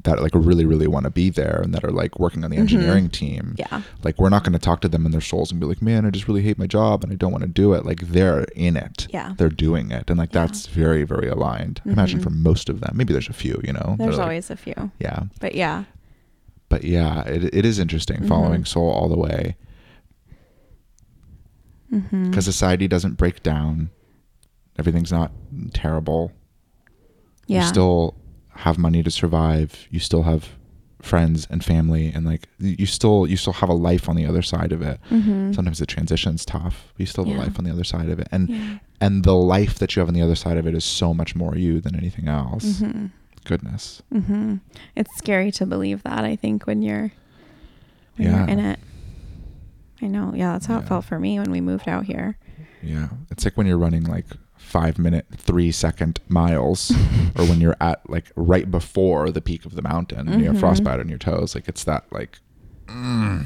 that 0.05 0.23
like 0.23 0.33
really 0.35 0.65
really 0.65 0.87
want 0.87 1.05
to 1.05 1.11
be 1.11 1.29
there 1.29 1.61
and 1.63 1.75
that 1.75 1.85
are 1.85 1.91
like 1.91 2.19
working 2.19 2.43
on 2.43 2.51
the 2.51 2.57
engineering 2.57 3.11
team 3.11 3.55
Mm-hmm. 3.59 3.75
Yeah. 3.75 3.83
like 4.03 4.19
we're 4.19 4.31
not 4.31 4.45
going 4.45 4.55
to 4.55 4.59
talk 4.59 4.81
to 4.81 4.89
them 4.89 5.05
in 5.05 5.13
their 5.13 5.21
souls 5.21 5.51
and 5.51 5.61
be 5.61 5.67
like 5.67 5.83
man 5.83 6.07
i 6.07 6.11
just 6.11 6.27
really 6.27 6.41
hate 6.41 6.57
my 6.59 6.67
job 6.67 7.05
and 7.05 7.13
i 7.13 7.17
don't 7.17 7.33
want 7.33 7.43
to 7.43 7.49
do 7.51 7.75
it 7.75 7.85
like 7.85 8.01
they're 8.09 8.45
in 8.57 8.79
it 8.79 9.07
Yeah. 9.11 9.35
they're 9.37 9.51
doing 9.51 9.91
it 9.91 10.09
and 10.09 10.19
like 10.19 10.33
Yeah. 10.33 10.47
that's 10.47 10.69
very 10.69 11.05
very 11.05 11.29
aligned 11.29 11.83
I 11.85 11.91
imagine 11.91 12.19
Mhm. 12.21 12.23
for 12.23 12.31
most 12.31 12.71
of 12.71 12.81
them 12.81 12.93
maybe 12.97 13.13
there's 13.13 13.29
a 13.29 13.35
few 13.35 13.61
you 13.63 13.75
know 13.75 13.97
There's 13.99 14.17
like- 14.17 14.23
always 14.25 14.49
a 14.51 14.57
few. 14.57 14.91
yeah 15.01 15.25
But 15.39 15.55
yeah. 15.55 15.85
but 16.71 16.83
yeah 16.85 17.21
it, 17.25 17.53
it 17.53 17.67
is 17.67 17.79
interesting 17.79 18.27
following 18.27 18.65
soul 18.65 18.89
all 18.89 19.11
the 19.11 19.19
way 19.19 19.57
Mm-hmm. 21.93 22.31
because 22.31 22.45
society 22.45 22.87
doesn't 22.89 23.15
break 23.19 23.43
down 23.43 23.91
everything's 24.79 25.13
not 25.13 25.31
terrible 25.75 26.33
yeah. 27.47 27.63
you 27.63 27.69
still 27.69 28.15
have 28.57 28.79
money 28.79 29.03
to 29.03 29.11
survive 29.11 29.87
you 29.91 29.99
still 30.01 30.23
have 30.23 30.51
friends 31.03 31.47
and 31.51 31.65
family 31.65 32.13
and 32.15 32.27
like 32.27 32.47
you 32.59 32.85
still 32.85 33.27
you 33.27 33.37
still 33.37 33.55
have 33.55 33.71
a 33.71 33.75
life 33.75 34.07
on 34.09 34.17
the 34.17 34.27
other 34.27 34.43
side 34.43 34.71
of 34.71 34.83
it 34.83 35.01
Mhm. 35.11 35.55
sometimes 35.55 35.79
the 35.79 35.87
transition's 35.87 36.45
tough 36.45 36.93
but 36.93 37.01
you 37.01 37.07
still 37.07 37.25
have 37.25 37.35
Yeah. 37.35 37.41
a 37.41 37.45
life 37.45 37.59
on 37.59 37.65
the 37.65 37.71
other 37.71 37.85
side 37.85 38.11
of 38.11 38.19
it 38.19 38.29
and 38.31 38.49
Yeah. 38.51 38.79
and 39.01 39.25
the 39.25 39.35
life 39.35 39.79
that 39.79 39.97
you 39.97 40.01
have 40.01 40.09
on 40.09 40.15
the 40.15 40.21
other 40.21 40.35
side 40.35 40.59
of 40.59 40.67
it 40.67 40.75
is 40.75 40.85
so 40.85 41.15
much 41.15 41.35
more 41.35 41.57
you 41.57 41.81
than 41.81 41.97
anything 41.97 42.29
else 42.29 42.81
hmm 42.81 43.07
goodness 43.45 44.03
hmm 44.13 44.57
It's 44.95 45.17
scary 45.17 45.51
to 45.53 45.65
believe 45.65 46.03
that. 46.03 46.25
I 46.25 46.37
think 46.37 46.67
when 46.67 46.83
you're 46.83 47.11
when 48.17 48.29
Yeah. 48.29 48.41
you're 48.41 48.49
in 48.49 48.59
it. 48.59 48.79
I 50.03 50.07
know. 50.09 50.33
Yeah, 50.35 50.53
that's 50.53 50.67
how 50.67 50.75
Yeah. 50.77 50.81
it 50.81 50.89
felt 50.89 51.05
for 51.07 51.19
me 51.19 51.39
when 51.39 51.51
we 51.51 51.61
moved 51.63 51.89
out 51.89 52.05
here. 52.05 52.37
yeah 52.83 53.09
it's 53.31 53.45
like 53.47 53.57
when 53.57 53.67
you're 53.67 53.79
running 53.79 54.05
like 54.05 54.27
five 54.71 54.99
minute 54.99 55.27
three 55.37 55.73
second 55.73 56.21
miles 56.29 56.91
or 57.37 57.45
when 57.47 57.61
you're 57.61 57.77
at 57.81 57.99
like 58.09 58.27
right 58.37 58.71
before 58.71 59.31
the 59.31 59.41
peak 59.41 59.65
of 59.67 59.75
the 59.75 59.83
mountain 59.83 60.29
and 60.29 60.41
you 60.41 60.47
have 60.47 60.57
Mhm. 60.57 60.61
frostbite 60.61 61.01
on 61.01 61.09
your 61.09 61.19
toes 61.19 61.55
like 61.57 61.67
it's 61.69 61.85
that 61.85 62.05
like 62.13 62.39
mm, 62.87 63.45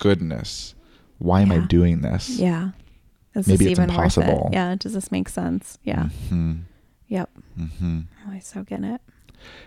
goodness 0.00 0.74
why 1.18 1.40
am 1.42 1.52
i 1.52 1.58
doing 1.58 2.00
this 2.00 2.28
Yeah. 2.38 2.70
Is 3.34 3.46
Maybe 3.46 3.64
this 3.66 3.72
it's 3.72 3.80
even 3.80 3.90
impossible. 3.90 4.46
it? 4.50 4.54
Yeah. 4.54 4.76
Does 4.76 4.94
this 4.94 5.12
make 5.12 5.28
sense? 5.28 5.76
Yeah. 5.84 6.08
hmm 6.30 6.54
Yep. 7.08 7.28
hmm 7.80 8.00
Oh, 8.26 8.32
I 8.32 8.38
so 8.38 8.62
get 8.62 8.82
it. 8.82 9.02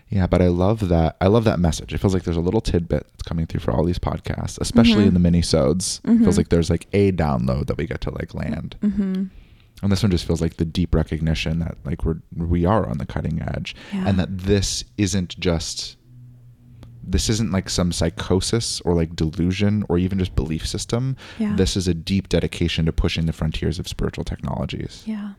Yeah, 0.09 0.25
but 0.25 0.41
I 0.41 0.47
love 0.47 0.89
that. 0.89 1.17
I 1.21 1.27
love 1.27 1.43
that 1.43 1.59
message. 1.59 1.93
It 1.93 1.99
feels 1.99 2.15
like 2.15 2.23
there's 2.23 2.35
a 2.35 2.41
little 2.41 2.61
tidbit 2.61 3.03
that's 3.11 3.21
coming 3.21 3.45
through 3.45 3.59
for 3.59 3.71
all 3.71 3.83
these 3.85 3.99
podcasts, 3.99 4.59
especially 4.59 5.03
Mhm. 5.03 5.09
in 5.09 5.13
the 5.13 5.19
mini-sodes. 5.19 6.01
It 6.03 6.17
feels 6.17 6.33
Mhm. 6.33 6.37
like 6.37 6.49
there's 6.49 6.71
like 6.71 6.87
a 6.93 7.11
download 7.11 7.67
that 7.67 7.77
we 7.77 7.85
get 7.85 8.01
to 8.01 8.09
like 8.09 8.33
land. 8.33 8.75
Mm-hmm. 8.81 9.25
And 9.81 9.91
this 9.91 10.03
one 10.03 10.11
just 10.11 10.25
feels 10.25 10.41
like 10.41 10.57
the 10.57 10.65
deep 10.65 10.93
recognition 10.93 11.59
that 11.59 11.77
like 11.85 12.03
we're 12.03 12.17
we 12.35 12.65
are 12.65 12.87
on 12.89 12.97
the 12.97 13.05
cutting 13.05 13.41
edge 13.41 13.75
Yeah. 13.93 14.07
and 14.07 14.19
that 14.19 14.37
this 14.39 14.83
isn't 14.97 15.39
just 15.39 15.95
this 17.01 17.29
isn't 17.29 17.51
like 17.51 17.69
some 17.69 17.91
psychosis 17.91 18.81
or 18.81 18.93
like 18.93 19.15
delusion 19.15 19.83
or 19.89 19.97
even 19.97 20.19
just 20.19 20.35
belief 20.35 20.67
system. 20.67 21.15
Yeah. 21.39 21.55
This 21.55 21.75
is 21.75 21.87
a 21.87 21.93
deep 21.93 22.29
dedication 22.29 22.85
to 22.85 22.91
pushing 22.93 23.25
the 23.25 23.33
frontiers 23.33 23.79
of 23.79 23.87
spiritual 23.87 24.23
technologies. 24.25 25.03
Yeah. 25.07 25.33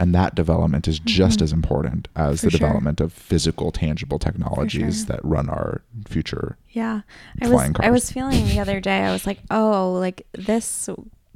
And 0.00 0.12
that 0.16 0.34
development 0.34 0.88
is 0.88 0.98
just 0.98 1.38
Mhm. 1.38 1.42
as 1.42 1.52
important 1.52 2.08
as 2.16 2.40
For 2.40 2.46
the 2.46 2.50
sure. 2.52 2.58
development 2.60 3.00
of 3.00 3.12
physical, 3.12 3.70
tangible 3.70 4.18
technologies 4.18 4.98
sure. 5.00 5.06
that 5.14 5.24
run 5.24 5.48
our 5.48 5.82
future. 6.08 6.56
Yeah. 6.70 7.02
I 7.40 7.44
was 7.46 7.52
Flying 7.52 7.76
I 7.78 7.90
was 7.90 8.10
feeling 8.10 8.44
the 8.48 8.58
other 8.58 8.80
day, 8.80 9.04
I 9.04 9.12
was 9.12 9.26
like, 9.26 9.38
oh, 9.52 9.92
like 9.92 10.26
this 10.32 10.88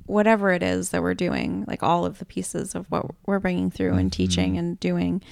whatever 0.08 0.50
it 0.52 0.62
is 0.62 0.90
that 0.90 1.02
we're 1.02 1.14
doing, 1.14 1.64
like 1.68 1.82
all 1.82 2.04
of 2.04 2.18
the 2.18 2.24
pieces 2.24 2.74
of 2.74 2.86
what 2.90 3.06
we're 3.26 3.38
bringing 3.40 3.70
through 3.70 3.94
and 3.94 4.12
teaching 4.12 4.54
Mhm. 4.54 4.58
and 4.58 4.80
doing 4.80 5.22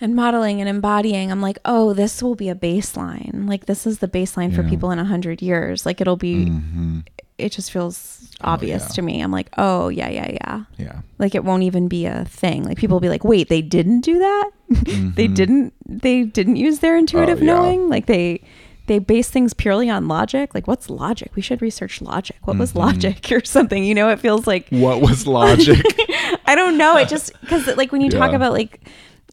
and 0.00 0.14
modeling 0.16 0.60
and 0.60 0.68
embodying, 0.68 1.30
I'm 1.30 1.40
like, 1.40 1.58
oh, 1.64 1.92
this 1.94 2.22
will 2.22 2.34
be 2.34 2.48
a 2.48 2.54
baseline. 2.54 3.48
Like 3.48 3.66
this 3.66 3.86
is 3.86 3.98
the 4.00 4.08
baseline 4.08 4.52
for 4.54 4.62
people 4.64 4.90
in 4.90 4.98
a 4.98 5.04
hundred 5.04 5.40
years. 5.40 5.86
Like 5.86 6.00
it'll 6.00 6.16
be 6.16 6.46
Mhm. 6.46 7.04
it 7.38 7.50
just 7.52 7.70
feels 7.72 8.20
Oh, 8.40 8.50
obvious 8.52 8.82
yeah. 8.82 8.94
to 8.94 9.02
me. 9.02 9.20
I'm 9.20 9.30
like, 9.30 9.48
oh 9.56 9.88
yeah, 9.88 10.08
yeah, 10.08 10.30
yeah. 10.32 10.64
Yeah. 10.76 11.00
Like 11.18 11.34
it 11.34 11.44
won't 11.44 11.62
even 11.62 11.86
be 11.88 12.06
a 12.06 12.24
thing. 12.24 12.64
Like 12.64 12.76
people 12.78 12.96
will 12.96 13.00
be 13.00 13.08
like, 13.08 13.24
wait, 13.24 13.48
they 13.48 13.62
didn't 13.62 14.00
do 14.00 14.18
that? 14.18 14.50
they 15.14 15.28
Mhm. 15.28 15.34
didn't 15.34 15.72
they 15.88 16.24
didn't 16.24 16.56
use 16.56 16.80
their 16.80 16.96
intuitive 16.96 17.38
yeah. 17.40 17.46
knowing? 17.46 17.88
Like 17.88 18.06
they 18.06 18.42
they 18.86 18.98
base 18.98 19.30
things 19.30 19.54
purely 19.54 19.88
on 19.88 20.08
logic. 20.08 20.54
Like 20.54 20.66
what's 20.66 20.90
logic? 20.90 21.32
We 21.34 21.42
should 21.42 21.62
research 21.62 22.02
logic. 22.02 22.36
What 22.44 22.58
was 22.58 22.72
Mhm. 22.72 22.76
logic 22.80 23.32
or 23.32 23.44
something? 23.44 23.82
You 23.84 23.94
know, 23.94 24.10
it 24.10 24.20
feels 24.20 24.46
like 24.46 24.68
What 24.70 25.00
was 25.00 25.26
logic? 25.40 25.84
I 26.46 26.54
don't 26.54 26.76
know. 26.76 26.96
It 26.96 27.08
just 27.08 27.32
because 27.40 27.66
like 27.76 27.92
when 27.92 28.00
you 28.02 28.10
talk 28.10 28.32
about 28.32 28.52
like 28.52 28.80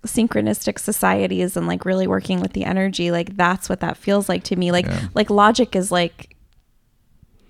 synchronistic 0.05 0.79
societies 0.79 1.55
and 1.55 1.67
like 1.67 1.85
really 1.85 2.07
working 2.07 2.39
with 2.39 2.53
the 2.53 2.63
energy, 2.63 3.11
like 3.11 3.35
that's 3.37 3.67
what 3.69 3.81
that 3.81 3.97
feels 3.97 4.27
like 4.29 4.43
to 4.45 4.55
me. 4.55 4.71
Like 4.71 4.85
Yeah. 4.87 5.07
like 5.13 5.29
logic 5.29 5.75
is 5.75 5.91
like 5.91 6.35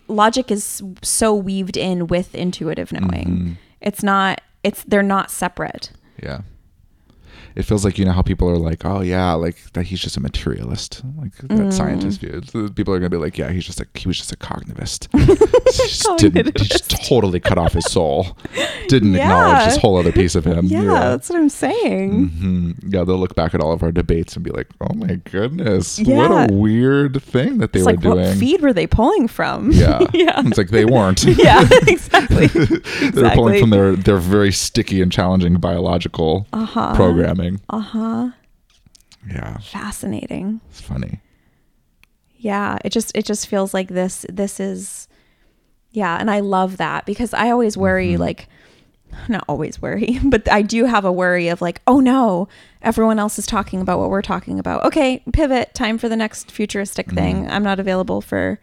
logic 0.07 0.51
is 0.51 0.81
so 1.01 1.33
weaved 1.33 1.77
in 1.77 2.07
with 2.07 2.35
intuitive 2.35 2.91
knowing. 2.91 3.27
Mhm. 3.27 3.57
It's 3.79 4.03
not. 4.03 4.41
It's 4.63 4.83
they're 4.83 5.01
not 5.03 5.31
separate. 5.31 5.91
Yeah. 6.21 6.41
It 7.55 7.63
feels 7.63 7.83
like 7.83 7.97
you 7.97 8.05
know 8.05 8.11
how 8.13 8.21
people 8.21 8.49
are 8.49 8.57
like, 8.57 8.85
oh 8.85 9.01
yeah, 9.01 9.33
like 9.33 9.57
that 9.73 9.83
he's 9.83 9.99
just 9.99 10.15
a 10.17 10.21
materialist, 10.21 11.01
like 11.17 11.35
that 11.37 11.49
Mm. 11.49 11.73
scientist 11.73 12.19
view. 12.21 12.41
People 12.71 12.93
are 12.93 12.99
gonna 12.99 13.09
be 13.09 13.17
like, 13.17 13.37
yeah, 13.37 13.49
he's 13.51 13.65
just 13.65 13.81
a 13.81 13.87
he 13.95 14.07
was 14.07 14.17
just 14.17 14.31
a 14.31 14.37
cognitivist. 14.37 15.07
he 15.19 15.87
just 15.87 16.07
didn't. 16.17 16.57
He 16.59 16.67
just 16.67 16.89
totally 17.07 17.39
cut 17.39 17.57
off 17.57 17.73
his 17.73 17.85
soul. 17.85 18.37
Didn't 18.87 19.15
acknowledge 19.15 19.65
this 19.65 19.77
whole 19.77 19.97
other 19.97 20.11
piece 20.11 20.35
of 20.35 20.45
him. 20.45 20.65
Yeah, 20.67 20.83
that's 21.09 21.29
what 21.29 21.39
I'm 21.39 21.49
saying. 21.49 22.27
hmm 22.29 22.71
Yeah, 22.87 23.03
they'll 23.03 23.17
look 23.17 23.35
back 23.35 23.53
at 23.53 23.61
all 23.61 23.71
of 23.73 23.83
our 23.83 23.91
debates 23.91 24.35
and 24.35 24.43
be 24.43 24.51
like, 24.51 24.67
"Oh 24.81 24.93
my 24.93 25.15
goodness, 25.29 25.99
what 25.99 26.49
a 26.49 26.53
weird 26.53 27.21
thing 27.21 27.57
that 27.59 27.73
they 27.73 27.79
It's 27.79 27.85
were 27.85 27.91
like 27.93 28.01
doing." 28.01 28.17
what 28.17 28.37
feed 28.37 28.61
were 28.61 28.73
they 28.73 28.87
pulling 28.87 29.27
from? 29.27 29.71
Yeah, 29.71 29.99
yeah. 30.13 30.41
It's 30.45 30.57
like 30.57 30.69
they 30.69 30.85
weren't. 30.85 31.23
yeah, 31.25 31.67
exactly. 31.87 32.47
they 32.47 33.21
were 33.21 33.29
pulling 33.31 33.59
from 33.59 33.69
their 33.71 33.95
their 33.95 34.17
very 34.17 34.51
sticky 34.51 35.01
and 35.01 35.11
challenging 35.11 35.55
biological 35.55 36.47
Uh-huh. 36.53 36.93
Programming. 37.25 37.61
Uh 37.69 37.79
huh. 37.79 38.29
Yeah, 39.29 39.57
Fascinating. 39.59 40.61
it's 40.69 40.81
funny. 40.81 41.19
Yeah, 42.37 42.77
it 42.83 42.89
just 42.91 43.11
it 43.15 43.25
just 43.25 43.47
feels 43.47 43.73
like 43.73 43.87
this 43.89 44.25
this 44.29 44.59
is 44.59 45.07
yeah, 45.91 46.17
and 46.19 46.31
I 46.31 46.39
love 46.39 46.77
that 46.77 47.05
because 47.05 47.33
I 47.33 47.51
always 47.51 47.77
worry 47.77 48.13
Mhm. 48.13 48.19
like 48.19 48.47
not 49.27 49.43
always 49.47 49.81
worry, 49.81 50.19
but 50.23 50.49
I 50.51 50.61
do 50.63 50.85
have 50.85 51.05
a 51.05 51.11
worry 51.11 51.49
of 51.49 51.61
like, 51.61 51.81
oh 51.85 51.99
no, 51.99 52.47
everyone 52.81 53.19
else 53.19 53.37
is 53.37 53.45
talking 53.45 53.81
about 53.81 53.99
what 53.99 54.09
we're 54.09 54.21
talking 54.21 54.57
about. 54.57 54.83
Okay, 54.85 55.21
pivot, 55.33 55.73
time 55.75 55.97
for 55.97 56.09
the 56.09 56.15
next 56.15 56.49
futuristic 56.49 57.11
thing. 57.11 57.45
Mhm. 57.45 57.51
I'm 57.51 57.63
not 57.63 57.79
available 57.79 58.21
for 58.21 58.59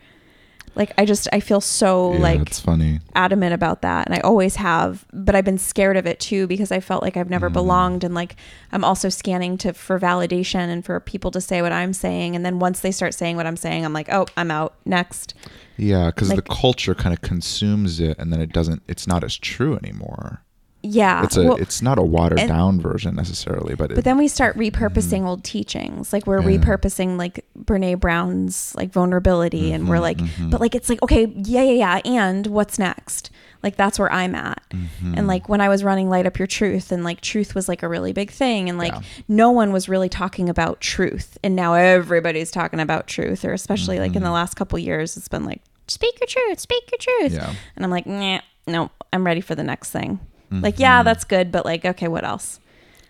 like 0.78 0.92
I 0.96 1.04
just 1.04 1.28
I 1.32 1.40
feel 1.40 1.60
so 1.60 2.14
yeah, 2.14 2.18
like 2.20 2.40
it's 2.40 2.60
funny. 2.60 3.00
adamant 3.14 3.52
about 3.52 3.82
that 3.82 4.06
and 4.06 4.14
I 4.14 4.20
always 4.20 4.56
have 4.56 5.04
but 5.12 5.34
I've 5.34 5.44
been 5.44 5.58
scared 5.58 5.96
of 5.98 6.06
it 6.06 6.18
too 6.20 6.46
because 6.46 6.72
I 6.72 6.80
felt 6.80 7.02
like 7.02 7.16
I've 7.18 7.28
never 7.28 7.50
Mm. 7.50 7.52
belonged 7.54 8.04
and 8.04 8.14
like 8.14 8.36
I'm 8.72 8.84
also 8.84 9.08
scanning 9.10 9.58
to 9.58 9.72
for 9.74 9.98
validation 10.00 10.68
and 10.70 10.84
for 10.84 10.98
people 11.00 11.30
to 11.32 11.40
say 11.40 11.60
what 11.60 11.72
I'm 11.72 11.92
saying 11.92 12.34
and 12.36 12.46
then 12.46 12.58
once 12.58 12.80
they 12.80 12.92
start 12.92 13.12
saying 13.12 13.36
what 13.36 13.46
I'm 13.46 13.56
saying 13.56 13.84
I'm 13.84 13.92
like 13.92 14.08
oh 14.10 14.26
I'm 14.36 14.50
out 14.50 14.74
next 14.86 15.34
Yeah, 15.76 16.06
because 16.06 16.28
the 16.30 16.42
culture 16.42 16.94
kind 16.94 17.12
of 17.14 17.20
consumes 17.22 18.00
it, 18.00 18.18
and 18.18 18.32
then 18.32 18.40
it 18.40 18.52
doesn't. 18.52 18.82
It's 18.88 19.06
not 19.06 19.22
as 19.22 19.36
true 19.36 19.76
anymore. 19.76 20.42
Yeah 20.82 21.24
It's 21.24 21.36
a. 21.36 21.42
well, 21.44 21.56
it's 21.56 21.82
not 21.82 21.98
a 21.98 22.02
watered 22.02 22.38
and- 22.40 22.48
down 22.48 22.80
version 22.80 23.16
necessarily, 23.16 23.74
but. 23.74 23.88
but 23.90 23.98
it, 23.98 24.04
then 24.04 24.16
we 24.18 24.28
start 24.28 24.56
repurposing 24.56 25.24
old 25.26 25.42
teachings 25.44 26.12
like 26.12 26.26
we're 26.26 26.38
Mm-hmm. 26.40 26.50
Yeah. 26.50 26.58
repurposing 26.58 27.18
like 27.18 27.44
Brene 27.58 27.98
Brown's 27.98 28.74
like 28.76 28.90
vulnerability 28.92 29.72
and 29.72 29.88
we're 29.88 29.96
Mhm, 29.96 30.00
like 30.00 30.18
mhm. 30.18 30.50
but 30.50 30.60
like 30.60 30.74
it's 30.74 30.88
like 30.88 31.02
okay 31.02 31.26
yeah 31.36 31.62
yeah 31.62 31.72
yeah 31.72 32.00
and 32.04 32.46
what's 32.46 32.78
next 32.78 33.30
like 33.64 33.74
that's 33.76 33.98
where 33.98 34.10
I'm 34.12 34.36
at 34.36 34.62
Mhm. 34.70 35.16
and 35.16 35.26
like 35.26 35.48
when 35.48 35.60
I 35.60 35.68
was 35.68 35.82
running 35.82 36.08
light 36.08 36.26
up 36.26 36.38
your 36.38 36.46
truth 36.46 36.92
and 36.92 37.02
like 37.02 37.20
truth 37.20 37.56
was 37.56 37.68
like 37.68 37.82
a 37.82 37.88
really 37.88 38.12
big 38.12 38.30
thing 38.30 38.68
and 38.68 38.78
like 38.78 38.92
Yeah. 38.92 39.00
no 39.26 39.50
one 39.50 39.72
was 39.72 39.88
really 39.88 40.08
talking 40.08 40.48
about 40.48 40.80
truth 40.80 41.36
and 41.42 41.56
now 41.56 41.74
everybody's 41.74 42.52
talking 42.52 42.78
about 42.78 43.08
truth 43.08 43.44
or 43.44 43.52
especially 43.52 43.98
like 43.98 44.14
in 44.14 44.22
the 44.22 44.28
Mhm. 44.28 44.32
last 44.34 44.54
couple 44.54 44.78
years 44.78 45.16
it's 45.16 45.28
been 45.28 45.44
like 45.44 45.60
speak 45.88 46.16
your 46.20 46.28
truth 46.28 46.60
speak 46.60 46.88
your 46.92 46.98
truth 46.98 47.32
Yeah. 47.32 47.52
and 47.74 47.84
I'm 47.84 47.90
like 47.90 48.06
nah, 48.06 48.40
no 48.68 48.90
I'm 49.12 49.24
ready 49.26 49.40
for 49.40 49.54
the 49.56 49.64
next 49.64 49.90
thing 49.90 50.20
like 50.50 50.78
yeah 50.78 51.00
Mhm. 51.00 51.04
that's 51.04 51.24
good 51.24 51.52
but 51.52 51.64
like 51.64 51.84
okay 51.84 52.08
what 52.08 52.24
else 52.24 52.60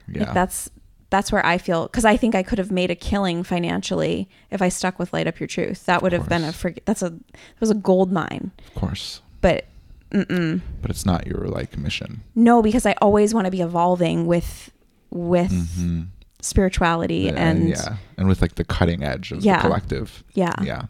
Yeah. 0.08 0.24
like 0.24 0.34
that's 0.34 0.70
that's 1.10 1.32
where 1.32 1.44
I 1.46 1.56
feel 1.58 1.86
because 1.86 2.04
I 2.04 2.16
think 2.18 2.34
I 2.34 2.42
could 2.42 2.58
have 2.58 2.70
made 2.70 2.90
a 2.90 2.94
killing 2.94 3.42
financially 3.42 4.28
if 4.50 4.60
I 4.60 4.68
stuck 4.68 4.98
with 4.98 5.12
light 5.12 5.26
up 5.26 5.40
your 5.40 5.46
truth 5.46 5.86
that 5.86 6.02
would 6.02 6.12
have 6.12 6.28
been 6.28 6.44
a 6.44 6.52
that's 6.84 7.02
a 7.02 7.10
that 7.10 7.60
was 7.60 7.70
a 7.70 7.74
gold 7.74 8.12
mine 8.12 8.50
of 8.68 8.74
course, 8.74 9.22
but 9.40 9.66
mm-mm. 10.10 10.60
but 10.82 10.90
it's 10.90 11.06
not 11.06 11.26
your 11.26 11.46
like 11.48 11.76
mission. 11.78 12.22
no 12.34 12.60
because 12.62 12.84
I 12.86 12.94
always 13.00 13.32
want 13.34 13.44
to 13.46 13.50
be 13.50 13.60
evolving 13.62 14.26
with 14.26 14.70
with 15.10 15.50
hmm 15.76 16.02
spirituality 16.40 17.28
and 17.28 17.68
yeah, 17.68 17.96
and 18.16 18.28
with 18.28 18.40
like 18.40 18.54
the 18.54 18.64
cutting 18.64 19.02
edge 19.02 19.32
of 19.32 19.44
Yeah. 19.44 19.56
the 19.56 19.62
collective. 19.68 20.22
yeah 20.34 20.52
Yeah, 20.62 20.82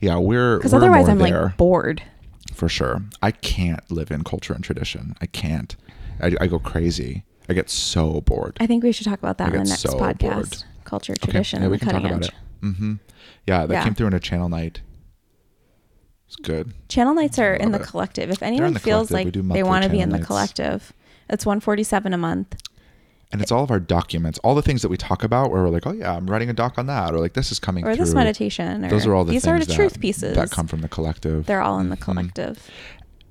yeah. 0.00 0.16
We're 0.18 0.58
because 0.58 0.74
otherwise 0.74 1.02
more 1.06 1.10
I'm 1.12 1.18
there. 1.18 1.44
like 1.44 1.56
bored 1.56 2.02
for 2.54 2.68
sure. 2.68 3.02
I 3.22 3.30
can't 3.30 3.88
live 3.90 4.10
in 4.10 4.24
culture 4.24 4.54
and 4.54 4.62
tradition. 4.64 5.14
I 5.20 5.26
can't. 5.26 5.76
I, 6.20 6.34
I 6.40 6.46
go 6.46 6.58
crazy. 6.58 7.24
I 7.48 7.52
get 7.52 7.68
so 7.68 8.20
bored. 8.22 8.56
I 8.60 8.66
think 8.66 8.82
we 8.84 8.92
should 8.92 9.04
talk 9.06 9.18
about 9.18 9.38
that 9.38 9.52
I 9.52 9.56
in 9.56 9.64
the 9.64 9.68
next 9.68 9.80
so 9.82 9.98
podcast 9.98 10.18
bored. 10.34 10.64
culture, 10.84 11.14
tradition, 11.14 11.62
yeah, 11.62 11.68
we 11.68 11.78
can 11.78 11.88
talk 11.88 12.00
cutting 12.02 12.10
about 12.16 12.28
it. 12.28 12.34
Mm-hmm. 12.62 12.94
Yeah, 13.46 13.66
that 13.66 13.72
Yeah. 13.74 13.84
came 13.84 13.94
through 13.94 14.06
in 14.08 14.14
a 14.14 14.20
channel 14.20 14.48
night. 14.48 14.80
It's 16.26 16.36
good. 16.36 16.72
Channel 16.88 17.14
nights 17.14 17.38
are 17.38 17.54
in 17.54 17.72
the 17.72 17.80
it. 17.80 17.86
collective. 17.86 18.30
If 18.30 18.42
anyone 18.42 18.74
feels 18.76 19.10
like 19.10 19.32
they 19.32 19.62
want 19.62 19.84
to 19.84 19.90
be 19.90 20.00
in 20.00 20.08
the 20.10 20.18
collective, 20.20 20.92
it's 21.28 21.44
147 21.44 22.12
a 22.14 22.18
month. 22.18 22.56
And 23.34 23.42
it's 23.42 23.50
all 23.50 23.64
of 23.64 23.70
our 23.72 23.80
documents, 23.80 24.38
all 24.44 24.54
the 24.54 24.62
things 24.62 24.80
that 24.82 24.88
we 24.88 24.96
talk 24.96 25.24
about 25.24 25.50
where 25.50 25.60
we're 25.60 25.68
like, 25.68 25.88
oh 25.88 25.92
yeah, 25.92 26.14
I'm 26.14 26.30
writing 26.30 26.48
a 26.50 26.52
doc 26.52 26.78
on 26.78 26.86
that, 26.86 27.12
or 27.12 27.18
like 27.18 27.32
this 27.32 27.50
is 27.50 27.58
coming 27.58 27.84
Or 27.84 27.94
through. 27.96 28.04
this 28.04 28.14
meditation. 28.14 28.84
Or 28.84 28.88
Those 28.90 29.06
are 29.06 29.14
all 29.14 29.24
the 29.24 29.32
these 29.32 29.44
things 29.44 29.56
are 29.56 29.58
the 29.58 29.66
that, 29.66 29.74
truth 29.74 29.98
pieces. 30.00 30.36
that 30.36 30.52
come 30.52 30.68
from 30.68 30.82
the 30.82 30.88
collective. 30.88 31.44
They're 31.46 31.60
all 31.60 31.80
in 31.80 31.90
the 31.90 31.96
Mhm. 31.96 32.00
collective. 32.00 32.70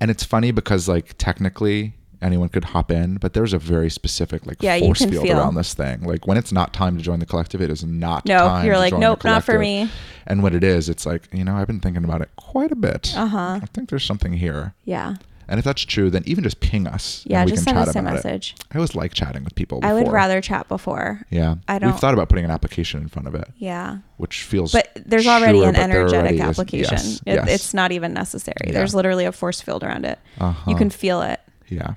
And 0.02 0.12
it's 0.12 0.26
funny 0.26 0.52
because 0.52 0.90
like 0.90 1.18
technically 1.18 1.94
anyone 2.22 2.50
could 2.50 2.66
hop 2.66 2.92
in, 2.92 3.16
but 3.16 3.32
there's 3.34 3.54
a 3.54 3.58
very 3.58 3.90
specific 3.90 4.46
like 4.46 4.62
Yeah, 4.62 4.78
force 4.80 5.06
field 5.06 5.26
feel- 5.26 5.40
around 5.40 5.56
this 5.56 5.74
thing. 5.74 6.02
Like 6.04 6.28
when 6.28 6.36
it's 6.38 6.52
not 6.52 6.74
time 6.74 6.98
to 6.98 7.02
join 7.02 7.20
the 7.20 7.26
collective, 7.26 7.62
it 7.62 7.70
is 7.70 7.86
not 7.86 8.26
No, 8.26 8.62
you're 8.62 8.78
like, 8.78 8.98
nope, 8.98 9.24
not 9.24 9.46
for 9.46 9.58
me. 9.58 9.90
And 10.28 10.44
when 10.44 10.54
it 10.54 10.66
is, 10.66 10.90
it's 10.90 11.06
like, 11.06 11.30
you 11.32 11.46
know, 11.46 11.56
I've 11.56 11.68
been 11.68 11.80
thinking 11.80 12.04
about 12.04 12.22
it 12.22 12.30
quite 12.36 12.74
a 12.74 12.76
bit. 12.76 13.14
Uh-huh. 13.16 13.60
I 13.62 13.68
think 13.74 13.90
there's 13.90 14.04
something 14.06 14.34
here. 14.34 14.74
Yeah. 14.84 15.16
And 15.48 15.60
if 15.60 15.66
that's 15.66 15.82
true, 15.84 16.10
then 16.10 16.24
even 16.26 16.44
just 16.44 16.60
ping 16.62 16.88
us. 16.88 17.24
Yeah, 17.28 17.44
just 17.46 17.64
send 17.64 17.78
us 17.78 17.96
a 17.96 18.02
message. 18.02 18.56
It. 18.60 18.66
I 18.72 18.78
always 18.78 18.96
like 18.96 19.14
chatting 19.14 19.44
with 19.44 19.56
people. 19.56 19.80
I 19.84 19.94
would 19.94 20.08
rather 20.08 20.40
chat 20.42 20.68
before. 20.68 21.22
Yeah, 21.30 21.56
I 21.68 21.80
don't. 21.80 21.92
We've 21.92 22.00
thought 22.00 22.14
about 22.14 22.30
putting 22.30 22.46
an 22.46 22.52
application 22.52 23.02
in 23.02 23.10
front 23.10 23.28
of 23.28 23.36
it, 23.36 23.48
Yeah. 23.58 23.98
which 24.18 24.44
feels. 24.44 24.72
But 24.72 24.90
there's 25.06 25.28
already 25.28 25.60
sure, 25.60 25.70
an 25.70 25.76
energetic 25.76 26.14
already 26.20 26.42
application. 26.42 26.94
yes, 26.98 27.22
It, 27.26 27.34
yes. 27.36 27.50
It's 27.50 27.74
not 27.74 27.92
even 27.92 28.14
necessary. 28.14 28.56
Yeah. 28.68 28.74
There's 28.74 28.96
literally 28.96 29.26
a 29.26 29.32
force 29.32 29.60
field 29.62 29.84
around 29.84 30.06
it. 30.06 30.20
Uh-huh. 30.40 30.70
You 30.72 30.78
can 30.78 30.90
feel 30.90 31.22
it. 31.22 31.40
Yeah. 31.68 31.96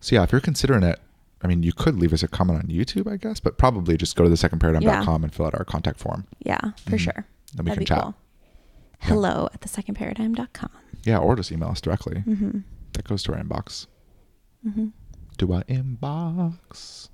So 0.00 0.16
yeah, 0.16 0.22
if 0.24 0.32
you're 0.32 0.40
considering 0.40 0.82
it, 0.82 0.98
I 1.42 1.46
mean, 1.48 1.62
you 1.62 1.72
could 1.72 1.96
leave 1.98 2.12
us 2.12 2.22
a 2.22 2.28
comment 2.28 2.58
on 2.60 2.68
YouTube, 2.68 3.10
I 3.12 3.16
guess, 3.16 3.40
but 3.40 3.58
probably 3.58 3.96
just 3.96 4.16
go 4.16 4.24
to 4.24 4.30
the 4.30 4.36
secondparadigm.com 4.36 5.24
and 5.24 5.32
fill 5.34 5.46
out 5.46 5.54
our 5.54 5.64
contact 5.64 5.98
form. 5.98 6.26
Yeah, 6.40 6.60
for 6.86 6.96
Mhm. 6.96 7.00
sure. 7.00 7.26
Then 7.54 7.64
we 7.64 7.70
That'd 7.70 7.86
can 7.86 7.96
chat. 7.96 8.02
cool. 8.04 8.14
Hello 9.00 9.48
at 9.52 9.60
thesecondparadigm.com. 9.60 10.70
Yeah, 11.04 11.18
or 11.18 11.34
just 11.36 11.50
email 11.52 11.68
us 11.70 11.80
directly. 11.80 12.22
Mm-hmm. 12.26 12.58
That 12.92 13.04
goes 13.08 13.22
to 13.24 13.32
our 13.34 13.38
inbox. 13.42 13.86
Mm-hmm. 14.66 14.88
To 15.38 15.52
our 15.52 15.62
inbox. 15.64 17.08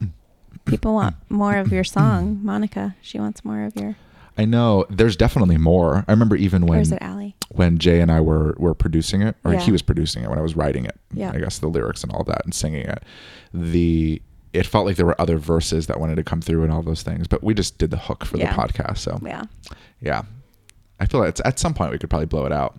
People 0.64 0.94
want 0.94 1.16
more 1.28 1.56
of 1.56 1.72
your 1.72 1.84
song, 1.84 2.40
Monica. 2.42 2.96
She 3.02 3.18
wants 3.18 3.44
more 3.44 3.64
of 3.64 3.76
your. 3.76 3.96
I 4.38 4.44
know 4.44 4.84
there's 4.90 5.16
definitely 5.16 5.56
more. 5.56 6.04
I 6.08 6.12
remember 6.12 6.36
even 6.36 6.66
when 6.66 6.80
is 6.80 6.92
it 6.92 6.98
Allie? 7.00 7.36
when 7.52 7.78
Jay 7.78 8.00
and 8.00 8.10
I 8.10 8.20
were 8.20 8.54
were 8.58 8.74
producing 8.74 9.22
it, 9.22 9.36
or 9.44 9.54
Yeah. 9.54 9.60
he 9.60 9.72
was 9.72 9.80
producing 9.82 10.24
it 10.24 10.28
when 10.30 10.38
I 10.38 10.42
was 10.42 10.56
writing 10.56 10.84
it. 10.84 10.98
Yeah. 11.12 11.32
I 11.34 11.38
guess 11.38 11.58
the 11.58 11.68
lyrics 11.68 12.02
and 12.02 12.12
all 12.12 12.24
that 12.24 12.44
and 12.44 12.54
singing 12.54 12.84
it. 12.86 13.02
The 13.54 14.20
it 14.52 14.66
felt 14.66 14.86
like 14.86 14.96
there 14.96 15.06
were 15.06 15.18
other 15.20 15.36
verses 15.38 15.86
that 15.86 16.00
wanted 16.00 16.16
to 16.16 16.24
come 16.24 16.40
through 16.40 16.64
and 16.64 16.72
all 16.72 16.82
those 16.82 17.02
things, 17.02 17.26
but 17.28 17.42
we 17.44 17.52
just 17.54 17.76
did 17.78 17.90
the 17.90 17.96
hook 17.98 18.24
for 18.24 18.36
Yeah. 18.38 18.54
the 18.54 18.60
podcast. 18.62 18.98
So 18.98 19.18
Yeah. 19.22 19.44
yeah, 20.00 20.22
I 21.00 21.06
feel 21.06 21.20
like 21.20 21.38
at 21.44 21.58
some 21.58 21.74
point 21.74 21.92
we 21.92 21.98
could 21.98 22.10
probably 22.10 22.26
blow 22.26 22.46
it 22.46 22.52
out. 22.52 22.78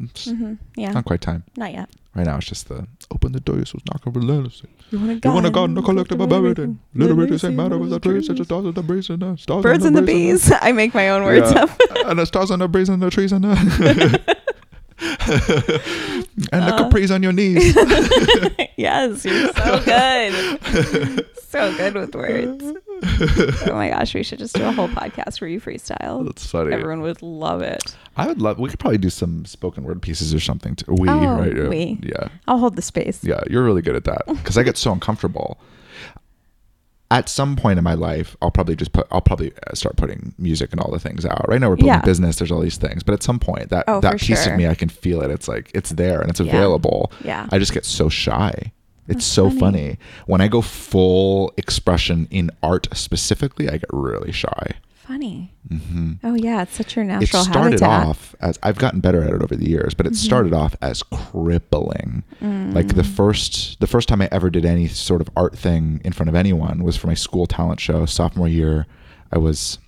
Mm-hmm. 0.00 0.54
Yeah. 0.76 0.90
not 0.90 1.04
quite 1.04 1.20
time. 1.20 1.44
Not 1.56 1.72
yet. 1.72 1.88
Right 2.16 2.26
now 2.26 2.36
it's 2.36 2.46
just 2.46 2.68
the 2.68 2.86
open 3.12 3.32
the 3.32 3.40
door, 3.40 3.64
so 3.64 3.76
it's 3.76 3.86
not 3.86 4.02
gonna 4.02 4.18
relentlessly. 4.18 4.68
You 4.90 4.98
want 4.98 5.24
You 5.24 5.30
want 5.32 5.46
a 5.46 5.64
in 5.64 5.74
the 5.74 5.82
collective 5.82 6.20
everything. 6.20 6.78
Little 6.94 7.16
bit 7.16 7.28
the 7.30 7.38
same 7.38 7.56
matter 7.56 7.78
with 7.78 7.90
the 7.90 8.00
trees, 8.00 8.26
such 8.26 8.40
as 8.40 8.46
stars 8.46 8.64
and 8.66 8.74
the 8.74 8.82
breeze 8.82 9.08
and 9.10 9.22
the 9.22 9.36
stars 9.36 9.62
Birds 9.62 9.84
and 9.84 9.96
the 9.96 10.02
bees. 10.02 10.52
I 10.60 10.72
make 10.72 10.94
my 10.94 11.08
own 11.10 11.22
words 11.24 11.50
up. 11.52 11.70
and 12.06 12.18
the 12.18 12.24
stars 12.26 12.50
and 12.50 12.60
the 12.62 12.68
breeze 12.68 12.88
and 12.88 13.00
the 13.02 13.10
trees 13.10 13.32
and 13.32 13.44
the 13.44 13.50
and 16.52 16.62
the 16.62 16.74
Uh. 16.74 16.78
capris 16.90 17.12
on 17.14 17.22
your 17.22 17.32
knees. 17.32 17.74
yes, 18.76 19.24
you're 19.24 19.52
so 19.52 19.80
good. 19.84 21.26
so 21.48 21.76
good 21.76 21.94
with 21.94 22.14
words. 22.14 22.64
Oh 23.66 23.74
my 23.74 23.90
gosh, 23.90 24.14
we 24.14 24.22
should 24.22 24.38
just 24.38 24.54
do 24.54 24.64
a 24.64 24.72
whole 24.72 24.88
podcast 24.88 25.40
where 25.40 25.48
you 25.48 25.60
freestyle. 25.60 26.24
That's 26.26 26.46
funny. 26.46 26.72
Everyone 26.72 27.00
would 27.02 27.20
love 27.22 27.60
it. 27.62 27.96
I 28.16 28.26
would 28.26 28.40
love. 28.40 28.58
We 28.58 28.68
could 28.70 28.78
probably 28.78 28.98
do 28.98 29.10
some 29.10 29.44
spoken 29.44 29.84
word 29.84 30.00
pieces 30.02 30.34
or 30.34 30.40
something. 30.40 30.76
Too. 30.76 30.92
We 30.92 31.08
Oh, 31.08 31.36
right? 31.38 31.56
Yeah. 31.56 31.68
we. 31.68 31.98
Yeah, 32.02 32.28
I'll 32.46 32.58
hold 32.58 32.76
the 32.76 32.82
space. 32.82 33.22
yeah. 33.24 33.40
You're 33.50 33.64
really 33.64 33.82
good 33.82 33.96
at 33.96 34.04
that 34.04 34.22
because 34.26 34.56
I 34.58 34.62
get 34.62 34.76
so 34.76 34.92
uncomfortable. 34.92 35.58
At 37.10 37.28
some 37.28 37.54
point 37.54 37.78
in 37.78 37.84
my 37.84 37.94
life, 37.94 38.34
I'll 38.42 38.50
probably 38.50 38.74
just 38.74 38.92
put. 38.92 39.06
I'll 39.12 39.20
probably 39.20 39.52
uh, 39.70 39.74
start 39.74 39.96
putting 39.96 40.34
music 40.38 40.72
and 40.72 40.80
all 40.80 40.90
the 40.90 40.98
things 40.98 41.24
out. 41.24 41.46
Right 41.48 41.60
now, 41.60 41.68
we're 41.68 41.76
building 41.76 41.94
Yeah. 41.94 42.00
business. 42.00 42.36
There's 42.36 42.50
all 42.50 42.60
these 42.60 42.78
things, 42.78 43.02
but 43.04 43.12
at 43.12 43.22
some 43.22 43.38
point, 43.38 43.68
that 43.70 43.84
Oh, 43.86 44.00
that 44.00 44.18
piece 44.18 44.42
sure. 44.42 44.52
of 44.52 44.58
me, 44.58 44.66
I 44.66 44.74
can 44.74 44.88
feel 44.88 45.20
it. 45.22 45.30
It's 45.30 45.46
like 45.46 45.70
it's 45.74 45.90
there 45.90 46.20
and 46.20 46.30
it's 46.30 46.40
Yeah. 46.40 46.46
available. 46.46 47.12
Yeah. 47.22 47.46
I 47.52 47.58
just 47.58 47.72
get 47.72 47.84
so 47.84 48.08
shy. 48.08 48.72
It's 49.06 49.16
That's 49.16 49.24
so 49.26 49.48
funny. 49.48 49.60
funny. 49.60 49.98
When 50.26 50.40
I 50.40 50.48
go 50.48 50.60
full 50.62 51.52
expression 51.56 52.26
in 52.30 52.50
art 52.62 52.88
specifically, 52.94 53.68
I 53.68 53.72
get 53.78 53.90
really 53.92 54.32
shy. 54.32 54.72
Funny. 54.94 55.52
hmm 55.68 56.12
Oh 56.24 56.34
yeah, 56.34 56.62
it's 56.62 56.72
such 56.76 56.96
your 56.96 57.04
natural. 57.04 57.42
It 57.42 57.44
started 57.44 57.80
habitat. 57.80 58.06
off 58.06 58.34
as 58.40 58.58
I've 58.62 58.78
gotten 58.78 59.00
better 59.00 59.22
at 59.22 59.34
it 59.34 59.42
over 59.42 59.54
the 59.54 59.68
years, 59.68 59.92
but 59.92 60.06
it 60.06 60.14
Mm-hmm. 60.14 60.24
started 60.24 60.52
off 60.54 60.74
as 60.80 61.02
crippling. 61.02 62.22
Like 62.40 62.86
Mm. 62.86 62.94
the 62.96 63.04
first 63.04 63.80
the 63.80 63.86
first 63.86 64.08
time 64.08 64.22
I 64.22 64.28
ever 64.32 64.48
did 64.48 64.64
any 64.64 64.88
sort 64.88 65.20
of 65.20 65.28
art 65.36 65.56
thing 65.58 66.00
in 66.04 66.12
front 66.12 66.28
of 66.30 66.34
anyone 66.34 66.82
was 66.82 66.96
for 66.96 67.06
my 67.06 67.14
school 67.14 67.46
talent 67.46 67.80
show 67.80 68.06
sophomore 68.06 68.48
year. 68.48 68.86
I 69.30 69.36
was 69.38 69.78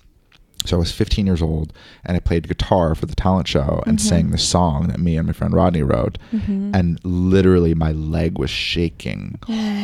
so 0.67 0.75
I 0.75 0.79
was 0.79 0.91
15 0.91 1.25
years 1.25 1.41
old 1.41 1.73
and 2.05 2.15
I 2.17 2.19
played 2.19 2.47
guitar 2.47 2.93
for 2.95 3.05
the 3.05 3.15
talent 3.15 3.47
show 3.47 3.81
and 3.87 3.97
Mm-hmm. 3.97 4.07
sang 4.07 4.31
the 4.31 4.37
song 4.37 4.87
that 4.87 4.99
me 4.99 5.17
and 5.17 5.25
my 5.27 5.33
friend 5.33 5.53
Rodney 5.53 5.81
wrote. 5.83 6.17
And 6.31 6.99
literally 7.03 7.73
my 7.73 7.91
leg 7.93 8.37
was 8.37 8.49
shaking 8.49 9.39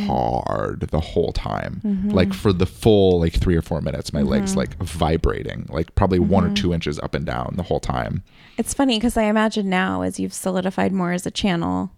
hard 0.07 0.81
the 0.91 0.99
whole 0.99 1.31
time. 1.31 1.81
Mm-hmm. 1.83 2.09
Like 2.09 2.33
for 2.33 2.53
the 2.53 2.65
full 2.65 3.19
like 3.19 3.33
3 3.33 3.55
or 3.55 3.61
4 3.61 3.81
minutes 3.81 4.13
my 4.13 4.21
legs 4.21 4.55
like 4.55 4.75
vibrating, 4.77 5.65
like 5.69 5.93
probably 5.95 6.19
1 6.19 6.43
Mm-hmm. 6.43 6.51
or 6.51 6.55
2 6.55 6.73
inches 6.73 6.99
up 6.99 7.15
and 7.15 7.25
down 7.25 7.53
the 7.57 7.63
whole 7.63 7.79
time. 7.79 8.23
It's 8.57 8.73
funny 8.73 8.97
because 8.97 9.17
I 9.17 9.23
imagine 9.23 9.69
now 9.69 10.01
as 10.01 10.19
you've 10.19 10.33
solidified 10.33 10.91
more 10.91 11.11
as 11.11 11.25
a 11.25 11.31
channel, 11.31 11.91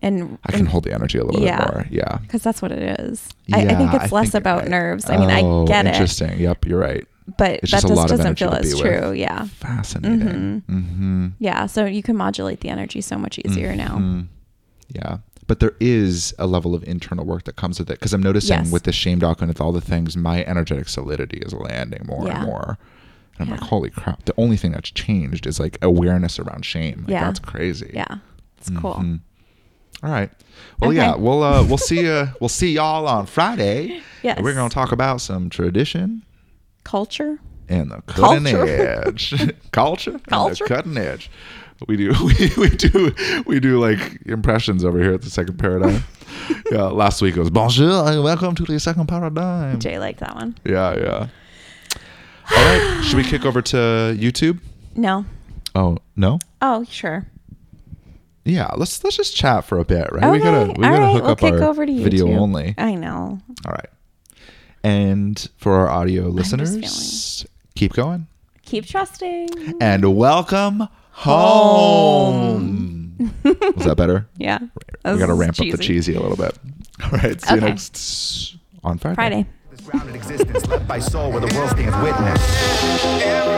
and 0.00 0.38
I 0.44 0.52
can 0.52 0.66
hold 0.66 0.84
the 0.84 0.92
energy 0.92 1.18
a 1.18 1.24
little 1.24 1.42
Yeah. 1.42 1.64
bit 1.64 1.74
more. 1.74 1.86
Yeah. 1.90 2.18
because 2.22 2.42
that's 2.42 2.60
what 2.60 2.72
it 2.72 3.00
is. 3.00 3.28
I, 3.52 3.60
I 3.62 3.74
think 3.76 3.92
Yeah, 3.92 4.02
it's 4.02 4.12
less 4.12 4.30
think- 4.30 4.42
about 4.42 4.64
I- 4.64 4.68
nerves. 4.68 5.08
I 5.08 5.16
mean, 5.16 5.30
I 5.30 5.42
Oh, 5.42 5.64
get 5.66 5.86
it, 5.86 5.90
Interesting. 5.94 6.38
Yep, 6.40 6.66
you're 6.66 6.78
right. 6.80 7.06
But 7.38 7.60
It's 7.62 7.70
that 7.70 7.82
just 7.82 7.84
a 7.84 7.88
just 7.88 7.96
lot 7.96 8.08
doesn't 8.08 8.38
feel 8.38 8.50
as 8.50 8.74
be 8.74 8.82
with. 8.82 9.00
true. 9.00 9.12
Yeah, 9.12 9.44
Fascinating. 9.46 10.62
Mm-hmm. 10.68 11.28
yeah. 11.38 11.66
So 11.66 11.84
you 11.84 12.02
can 12.02 12.16
modulate 12.16 12.60
the 12.60 12.68
energy 12.68 13.00
so 13.00 13.16
much 13.16 13.38
easier 13.38 13.74
now. 13.76 13.96
Mhm. 13.98 14.26
Yeah. 14.88 15.18
But 15.46 15.60
there 15.60 15.74
is 15.80 16.34
a 16.38 16.46
level 16.46 16.74
of 16.74 16.84
internal 16.84 17.24
work 17.24 17.44
that 17.44 17.56
comes 17.56 17.78
with 17.78 17.90
it 17.90 17.98
because 17.98 18.12
I'm 18.14 18.22
noticing 18.22 18.58
Yes. 18.58 18.70
with 18.72 18.84
the 18.84 18.92
shame 18.92 19.18
doc 19.18 19.40
and 19.40 19.48
with 19.48 19.60
all 19.60 19.72
the 19.72 19.80
things, 19.80 20.16
my 20.16 20.44
energetic 20.44 20.88
solidity 20.88 21.38
is 21.38 21.52
landing 21.52 22.02
more 22.06 22.26
Yeah. 22.26 22.38
and 22.38 22.46
more. 22.46 22.78
And 23.38 23.48
I'm 23.48 23.54
Yeah. 23.54 23.60
like, 23.60 23.68
holy 23.70 23.90
crap. 23.90 24.24
The 24.24 24.34
only 24.36 24.56
thing 24.56 24.72
that's 24.72 24.90
changed 24.90 25.46
is 25.46 25.58
like 25.58 25.78
awareness 25.82 26.38
around 26.38 26.64
shame. 26.64 27.00
Like, 27.02 27.10
Yeah. 27.10 27.24
That's 27.24 27.40
crazy. 27.40 27.90
Yeah, 27.92 28.16
it's 28.58 28.70
cool. 28.70 28.94
Mhm. 28.94 29.20
All 30.02 30.10
right. 30.10 30.30
Well, 30.80 30.90
Okay. 30.90 30.98
yeah, 30.98 31.14
we'll 31.16 31.42
uh, 31.42 31.62
we'll 31.64 31.78
see 31.78 32.00
you 32.00 32.28
we'll 32.40 32.48
see 32.48 32.72
y'all 32.72 33.06
on 33.06 33.26
Friday. 33.26 34.00
Yes. 34.22 34.38
We're 34.40 34.54
gonna 34.54 34.68
talk 34.70 34.92
about 34.92 35.20
some 35.20 35.50
tradition 35.50 36.22
Culture. 36.84 37.38
and 37.68 37.90
the 37.90 38.00
cutting 38.02 38.44
Culture. 38.44 39.02
edge 39.06 39.52
culture, 39.72 40.18
Culture. 40.28 40.64
and 40.64 40.70
the 40.70 40.74
cutting 40.74 40.96
edge. 40.98 41.30
We 41.88 41.96
do 41.96 42.12
we, 42.24 42.50
we 42.56 42.68
do 42.70 43.12
we 43.46 43.58
do 43.60 43.80
like 43.80 44.20
impressions 44.26 44.84
over 44.84 44.98
here 45.00 45.14
at 45.14 45.22
the 45.22 45.30
second 45.30 45.58
paradigm. 45.58 46.04
yeah, 46.70 46.82
last 46.84 47.20
week 47.22 47.36
it 47.36 47.40
was 47.40 47.50
bonjour 47.50 48.08
and 48.08 48.22
welcome 48.22 48.54
to 48.54 48.64
the 48.64 48.78
second 48.78 49.06
paradigm. 49.08 49.80
Jay 49.80 49.98
liked 49.98 50.20
that 50.20 50.34
one. 50.34 50.56
Yeah, 50.64 50.94
yeah. 50.96 51.28
All 52.50 52.64
right, 52.64 53.02
should 53.04 53.16
we 53.16 53.24
kick 53.24 53.44
over 53.44 53.62
to 53.62 53.76
YouTube? 53.76 54.60
No. 54.94 55.24
Oh 55.74 55.98
no. 56.16 56.38
Oh, 56.60 56.84
sure. 56.88 57.26
Yeah, 58.44 58.70
let's 58.76 59.02
let's 59.04 59.16
just 59.16 59.34
chat 59.36 59.64
for 59.64 59.78
a 59.78 59.84
bit, 59.84 60.08
right? 60.12 60.30
we 60.30 60.38
Okay, 60.38 60.44
gotta 60.44 60.66
we 60.72 60.82
gotta 60.84 60.98
right. 61.00 61.12
hook 61.14 61.22
we'll 61.22 61.30
up 61.32 61.38
kick 61.38 61.52
our 61.54 61.62
over 61.62 61.86
to 61.86 62.02
video 62.02 62.28
only. 62.38 62.74
I 62.76 62.94
know. 62.94 63.38
All 63.66 63.72
right. 63.72 63.86
And 64.84 65.48
for 65.56 65.74
our 65.74 65.88
audio 65.88 66.24
listeners, 66.24 67.46
keep 67.74 67.92
going. 67.92 68.26
Keep 68.64 68.86
trusting. 68.86 69.76
And 69.80 70.16
welcome 70.16 70.88
home. 71.12 73.14
Was 73.44 73.84
that 73.84 73.96
better? 73.96 74.26
Yeah. 74.36 74.58
we 75.04 75.18
got 75.18 75.26
to 75.26 75.34
ramp 75.34 75.60
up 75.60 75.66
the 75.66 75.76
cheesy. 75.76 76.12
cheesy 76.12 76.14
a 76.14 76.20
little 76.20 76.36
bit. 76.36 76.58
All 77.04 77.10
right. 77.10 77.40
See 77.40 77.54
you 77.54 77.60
next 77.60 78.56
on 78.82 78.98
Friday. 78.98 79.14
Friday. 79.14 79.46
This 79.70 79.80
grounded 79.82 80.16
existence 80.16 80.66
led 80.66 80.88
by 80.88 80.98
soul 80.98 81.30
where 81.30 81.40
the 81.40 81.54
world 81.54 81.70
stands 81.70 81.96
witness. 82.02 83.52